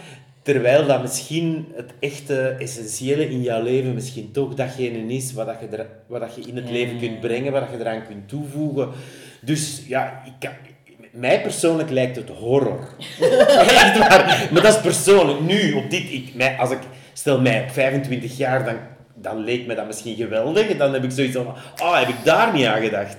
Terwijl 0.45 0.87
dat 0.87 1.03
misschien 1.03 1.73
het 1.75 1.91
echte 1.99 2.57
essentiële 2.59 3.29
in 3.31 3.43
jouw 3.43 3.63
leven 3.63 3.95
misschien 3.95 4.31
toch 4.33 4.55
datgene 4.55 5.15
is 5.15 5.33
wat, 5.33 5.47
dat 5.47 5.57
je, 5.61 5.77
er, 5.77 5.87
wat 6.07 6.21
dat 6.21 6.35
je 6.35 6.51
in 6.51 6.57
het 6.57 6.71
leven 6.71 6.99
kunt 6.99 7.21
brengen, 7.21 7.53
wat 7.53 7.61
dat 7.61 7.71
je 7.71 7.79
eraan 7.79 8.07
kunt 8.07 8.29
toevoegen. 8.29 8.89
Dus 9.41 9.83
ja, 9.87 10.23
ik 10.27 10.33
kan, 10.39 10.51
mij 11.11 11.43
persoonlijk 11.43 11.91
lijkt 11.91 12.17
het 12.17 12.29
horror. 12.29 12.89
Echt 13.21 13.99
waar. 13.99 14.49
Maar 14.53 14.63
dat 14.63 14.75
is 14.75 14.81
persoonlijk. 14.81 15.41
Nu, 15.41 15.73
op 15.73 15.91
dit, 15.91 16.13
ik, 16.13 16.35
mij, 16.35 16.57
als 16.59 16.71
ik 16.71 16.81
stel 17.13 17.41
mij 17.41 17.63
op 17.63 17.71
25 17.71 18.37
jaar, 18.37 18.65
dan, 18.65 18.77
dan 19.15 19.45
leek 19.45 19.67
me 19.67 19.75
dat 19.75 19.87
misschien 19.87 20.17
geweldig. 20.17 20.77
Dan 20.77 20.93
heb 20.93 21.05
ik 21.05 21.11
zoiets 21.11 21.37
van, 21.37 21.55
oh, 21.83 21.99
heb 21.99 22.09
ik 22.09 22.25
daar 22.25 22.53
niet 22.53 22.67
aan 22.67 22.83
gedacht. 22.83 23.17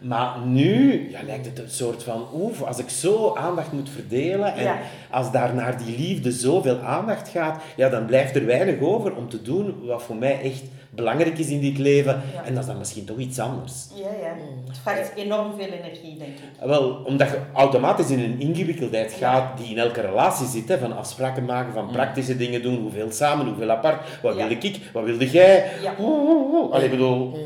Maar 0.00 0.38
nu 0.44 1.06
ja, 1.10 1.18
lijkt 1.26 1.46
het 1.46 1.58
een 1.58 1.70
soort 1.70 2.02
van, 2.02 2.24
oef, 2.34 2.62
als 2.62 2.78
ik 2.78 2.88
zo 2.88 3.34
aandacht 3.36 3.72
moet 3.72 3.90
verdelen 3.90 4.54
en 4.54 4.62
Ja. 4.62 4.78
als 5.10 5.32
daar 5.32 5.54
naar 5.54 5.78
die 5.84 5.98
liefde 5.98 6.32
zoveel 6.32 6.78
aandacht 6.78 7.28
gaat, 7.28 7.62
ja, 7.76 7.88
dan 7.88 8.06
blijft 8.06 8.36
er 8.36 8.46
weinig 8.46 8.80
over 8.80 9.14
om 9.16 9.28
te 9.28 9.42
doen 9.42 9.74
wat 9.86 10.02
voor 10.02 10.16
mij 10.16 10.40
echt 10.42 10.62
belangrijk 10.90 11.38
is 11.38 11.48
in 11.48 11.60
dit 11.60 11.78
leven. 11.78 12.20
Ja. 12.34 12.42
En 12.44 12.52
dat 12.54 12.62
is 12.62 12.68
dan 12.68 12.78
misschien 12.78 13.04
toch 13.04 13.18
iets 13.18 13.38
anders. 13.38 13.72
Ja, 13.94 14.02
ja. 14.22 14.32
Het 14.68 14.78
vraagt 14.82 15.12
enorm 15.16 15.52
veel 15.56 15.66
energie, 15.66 16.18
denk 16.18 16.30
ik. 16.30 16.66
Wel, 16.68 16.90
omdat 17.04 17.28
je 17.28 17.38
automatisch 17.54 18.10
in 18.10 18.18
een 18.20 18.40
ingewikkeldheid 18.40 19.12
gaat 19.12 19.58
die 19.58 19.66
in 19.70 19.78
elke 19.78 20.00
relatie 20.00 20.46
zit, 20.46 20.68
hè, 20.68 20.78
van 20.78 20.96
afspraken 20.96 21.44
maken, 21.44 21.72
van 21.72 21.90
praktische 21.90 22.36
dingen 22.36 22.62
doen, 22.62 22.76
hoeveel 22.80 23.10
samen, 23.10 23.46
hoeveel 23.46 23.70
apart, 23.70 24.00
wat 24.22 24.36
Ja. 24.36 24.48
wilde 24.48 24.66
ik, 24.66 24.80
wat 24.92 25.04
wilde 25.04 25.30
jij. 25.30 25.64
Ja. 25.82 25.94
Oeh, 26.00 26.28
oeh, 26.28 26.52
oeh. 26.52 26.72
Allee, 26.72 26.84
ik 26.84 26.90
bedoel, 26.90 27.38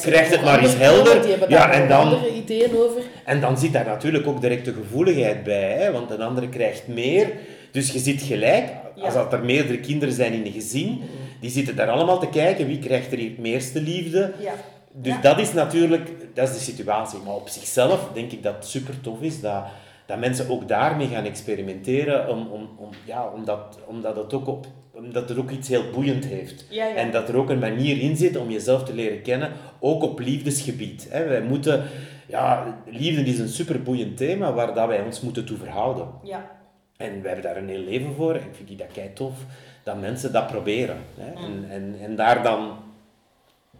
krijgt 0.00 0.30
het 0.30 0.44
maar 0.44 0.58
eens 0.62 0.76
helder. 0.76 1.48
Ja, 1.48 1.70
en 1.72 1.88
dan, 1.90 2.04
andere 2.06 2.34
ideeën 2.34 2.76
over. 2.76 3.02
en 3.24 3.40
dan 3.40 3.58
zit 3.58 3.72
daar 3.72 3.84
natuurlijk 3.84 4.26
ook 4.26 4.40
direct 4.40 4.64
de 4.64 4.72
gevoeligheid 4.72 5.42
bij, 5.44 5.72
hè, 5.72 5.92
want 5.92 6.10
een 6.10 6.22
andere 6.22 6.48
krijgt 6.48 6.88
meer. 6.88 7.32
Dus 7.70 7.92
je 7.92 7.98
zit 7.98 8.22
gelijk, 8.22 8.68
als 9.00 9.14
dat 9.14 9.32
er 9.32 9.44
meerdere 9.44 9.78
kinderen 9.80 10.14
zijn 10.14 10.32
in 10.32 10.46
een 10.46 10.52
gezin, 10.52 11.00
die 11.40 11.50
zitten 11.50 11.76
daar 11.76 11.88
allemaal 11.90 12.18
te 12.18 12.28
kijken, 12.28 12.66
wie 12.66 12.78
krijgt 12.78 13.12
er 13.12 13.18
hier 13.18 13.30
het 13.30 13.38
meeste 13.38 13.80
liefde. 13.82 14.32
Ja. 14.40 14.52
Dus 14.92 15.12
Ja. 15.14 15.20
dat 15.20 15.38
is 15.38 15.52
natuurlijk, 15.52 16.08
dat 16.34 16.48
is 16.48 16.54
de 16.54 16.60
situatie. 16.60 17.18
Maar 17.24 17.34
op 17.34 17.48
zichzelf 17.48 18.08
denk 18.14 18.32
ik 18.32 18.42
dat 18.42 18.54
het 18.54 18.66
super 18.66 19.00
tof 19.00 19.20
is 19.20 19.40
dat, 19.40 19.64
dat 20.10 20.18
mensen 20.18 20.48
ook 20.48 20.68
daarmee 20.68 21.06
gaan 21.06 21.24
experimenteren, 21.24 22.28
om, 22.28 22.46
om, 22.46 22.68
om, 22.76 22.88
ja, 23.04 23.28
omdat, 23.28 23.78
omdat, 23.86 24.16
het 24.16 24.34
ook 24.34 24.46
op, 24.46 24.66
omdat 24.92 25.28
het 25.28 25.38
ook 25.38 25.50
iets 25.50 25.68
heel 25.68 25.90
boeiend 25.92 26.24
heeft. 26.24 26.66
Ja, 26.70 26.86
ja. 26.86 26.94
En 26.94 27.10
dat 27.10 27.28
er 27.28 27.36
ook 27.36 27.50
een 27.50 27.58
manier 27.58 28.00
in 28.00 28.16
zit 28.16 28.36
om 28.36 28.50
jezelf 28.50 28.84
te 28.84 28.94
leren 28.94 29.22
kennen, 29.22 29.50
ook 29.80 30.02
op 30.02 30.18
liefdesgebied. 30.18 31.06
Hè. 31.10 31.28
Wij 31.28 31.42
moeten, 31.42 31.82
ja, 32.26 32.78
liefde 32.86 33.22
is 33.22 33.38
een 33.38 33.48
super 33.48 33.82
boeiend 33.82 34.16
thema 34.16 34.52
waar 34.52 34.74
dat 34.74 34.88
wij 34.88 35.02
ons 35.02 35.20
moeten 35.20 35.44
toe 35.44 35.56
verhouden. 35.56 36.06
Ja. 36.22 36.50
En 36.96 37.22
wij 37.22 37.32
hebben 37.32 37.52
daar 37.52 37.62
een 37.62 37.68
heel 37.68 37.84
leven 37.84 38.14
voor. 38.14 38.34
En 38.34 38.40
ik 38.40 38.54
vind 38.54 38.68
die 38.68 38.76
dat 38.76 38.92
kei 38.92 39.12
tof 39.12 39.34
dat 39.82 40.00
mensen 40.00 40.32
dat 40.32 40.46
proberen. 40.46 40.98
Hè. 41.18 41.30
Mm. 41.30 41.44
En, 41.44 41.70
en, 41.70 41.96
en 42.02 42.16
daar 42.16 42.42
dan 42.42 42.78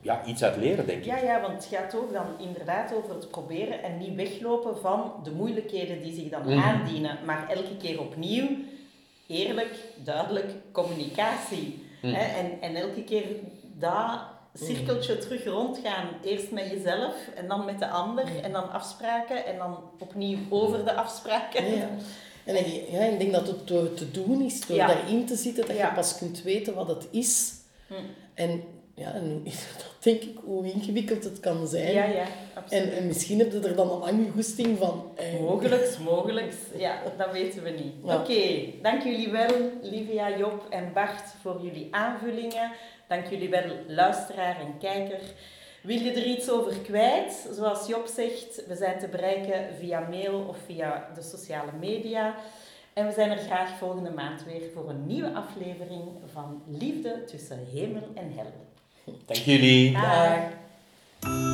ja, 0.01 0.25
iets 0.25 0.43
uit 0.43 0.57
leren, 0.57 0.87
denk 0.87 0.99
ik. 0.99 1.05
Ja, 1.05 1.17
ja, 1.19 1.41
want 1.41 1.53
het 1.53 1.65
gaat 1.75 1.95
ook 1.95 2.13
dan 2.13 2.27
inderdaad 2.39 2.95
over 2.95 3.15
het 3.15 3.31
proberen 3.31 3.83
en 3.83 3.99
niet 3.99 4.15
weglopen 4.15 4.77
van 4.81 5.13
de 5.25 5.31
moeilijkheden 5.31 6.03
die 6.03 6.15
zich 6.15 6.29
dan 6.29 6.43
Mhm. 6.55 6.59
aandienen, 6.59 7.19
maar 7.25 7.49
elke 7.49 7.77
keer 7.77 8.01
opnieuw 8.01 8.49
eerlijk, 9.27 9.75
duidelijk, 10.05 10.51
communicatie. 10.73 11.85
Mhm. 12.03 12.15
Hè? 12.15 12.23
En, 12.41 12.61
en 12.61 12.75
elke 12.75 13.05
keer 13.05 13.25
dat 13.79 14.21
cirkeltje 14.55 15.19
terug 15.19 15.45
rondgaan. 15.45 16.07
Eerst 16.25 16.51
met 16.51 16.71
jezelf 16.71 17.15
en 17.37 17.49
dan 17.49 17.65
met 17.65 17.79
de 17.79 17.89
ander 17.89 18.25
en 18.43 18.53
dan 18.53 18.73
afspraken 18.73 19.47
en 19.47 19.59
dan 19.59 19.77
opnieuw 19.99 20.39
over 20.49 20.85
de 20.85 20.93
afspraken. 20.95 21.75
Ja. 21.77 21.89
En 22.45 22.57
ik, 22.59 22.89
ja, 22.91 23.01
ik 23.01 23.19
denk 23.19 23.33
dat 23.33 23.47
het 23.47 23.67
door 23.69 23.95
te 23.95 24.11
doen 24.11 24.41
is, 24.43 24.67
door 24.67 24.77
Ja. 24.77 24.87
daarin 24.87 25.27
te 25.27 25.37
zitten, 25.37 25.67
dat 25.67 25.77
Ja. 25.77 25.87
je 25.89 25.95
pas 25.95 26.19
kunt 26.19 26.43
weten 26.43 26.75
wat 26.75 26.89
het 26.89 27.09
is. 27.11 27.53
Hm. 27.87 27.95
En 28.35 28.63
ja, 29.01 29.13
en 29.15 29.43
dat 29.79 29.97
denk 30.03 30.23
ik 30.23 30.39
hoe 30.45 30.73
ingewikkeld 30.73 31.25
het 31.25 31.41
kan 31.41 31.67
zijn. 31.67 31.93
Ja, 31.93 32.05
ja, 32.05 32.25
absoluut. 32.55 32.85
En, 32.85 32.97
en 32.97 33.07
misschien 33.07 33.39
heb 33.39 33.53
je 33.53 33.61
er 33.61 33.77
dan 33.77 33.91
al 33.91 33.99
lang 33.99 34.33
goesting 34.33 34.79
van. 34.79 35.13
eh, 35.17 35.41
Mogelijks, 35.41 35.99
mogelijks. 36.13 36.57
Ja, 36.77 37.03
dat 37.17 37.33
weten 37.33 37.63
we 37.63 37.71
niet. 37.71 37.93
Ja. 38.05 38.17
Oké, 38.21 38.41
dank 38.83 39.03
jullie 39.03 39.31
wel, 39.31 39.71
Livia, 39.83 40.37
Job 40.39 40.67
en 40.71 40.93
Bart, 40.93 41.35
voor 41.43 41.61
jullie 41.63 41.89
aanvullingen. 41.91 42.73
Dank 43.09 43.27
jullie 43.27 43.49
wel, 43.51 43.65
luisteraar 43.87 44.61
en 44.61 44.79
kijker. 44.79 45.21
Wil 45.83 45.99
je 45.99 46.11
er 46.13 46.27
iets 46.27 46.51
over 46.51 46.77
kwijt? 46.79 47.49
Zoals 47.53 47.87
Job 47.89 48.07
zegt, 48.07 48.67
we 48.67 48.75
zijn 48.77 48.99
te 48.99 49.09
bereiken 49.09 49.75
via 49.79 50.01
mail 50.11 50.45
of 50.49 50.57
via 50.67 51.09
de 51.15 51.23
sociale 51.23 51.73
media. 51.81 52.35
En 52.93 53.07
we 53.07 53.13
zijn 53.13 53.31
er 53.31 53.39
graag 53.39 53.79
volgende 53.79 54.11
maand 54.11 54.45
weer 54.45 54.63
voor 54.75 54.89
een 54.89 55.07
nieuwe 55.07 55.33
aflevering 55.33 56.03
van 56.33 56.63
Liefde 56.67 57.25
tussen 57.25 57.67
hemel 57.73 58.03
en 58.15 58.33
hel. 58.37 58.53
Dank 59.27 59.45
jullie. 59.45 59.93
Dag. 59.93 61.50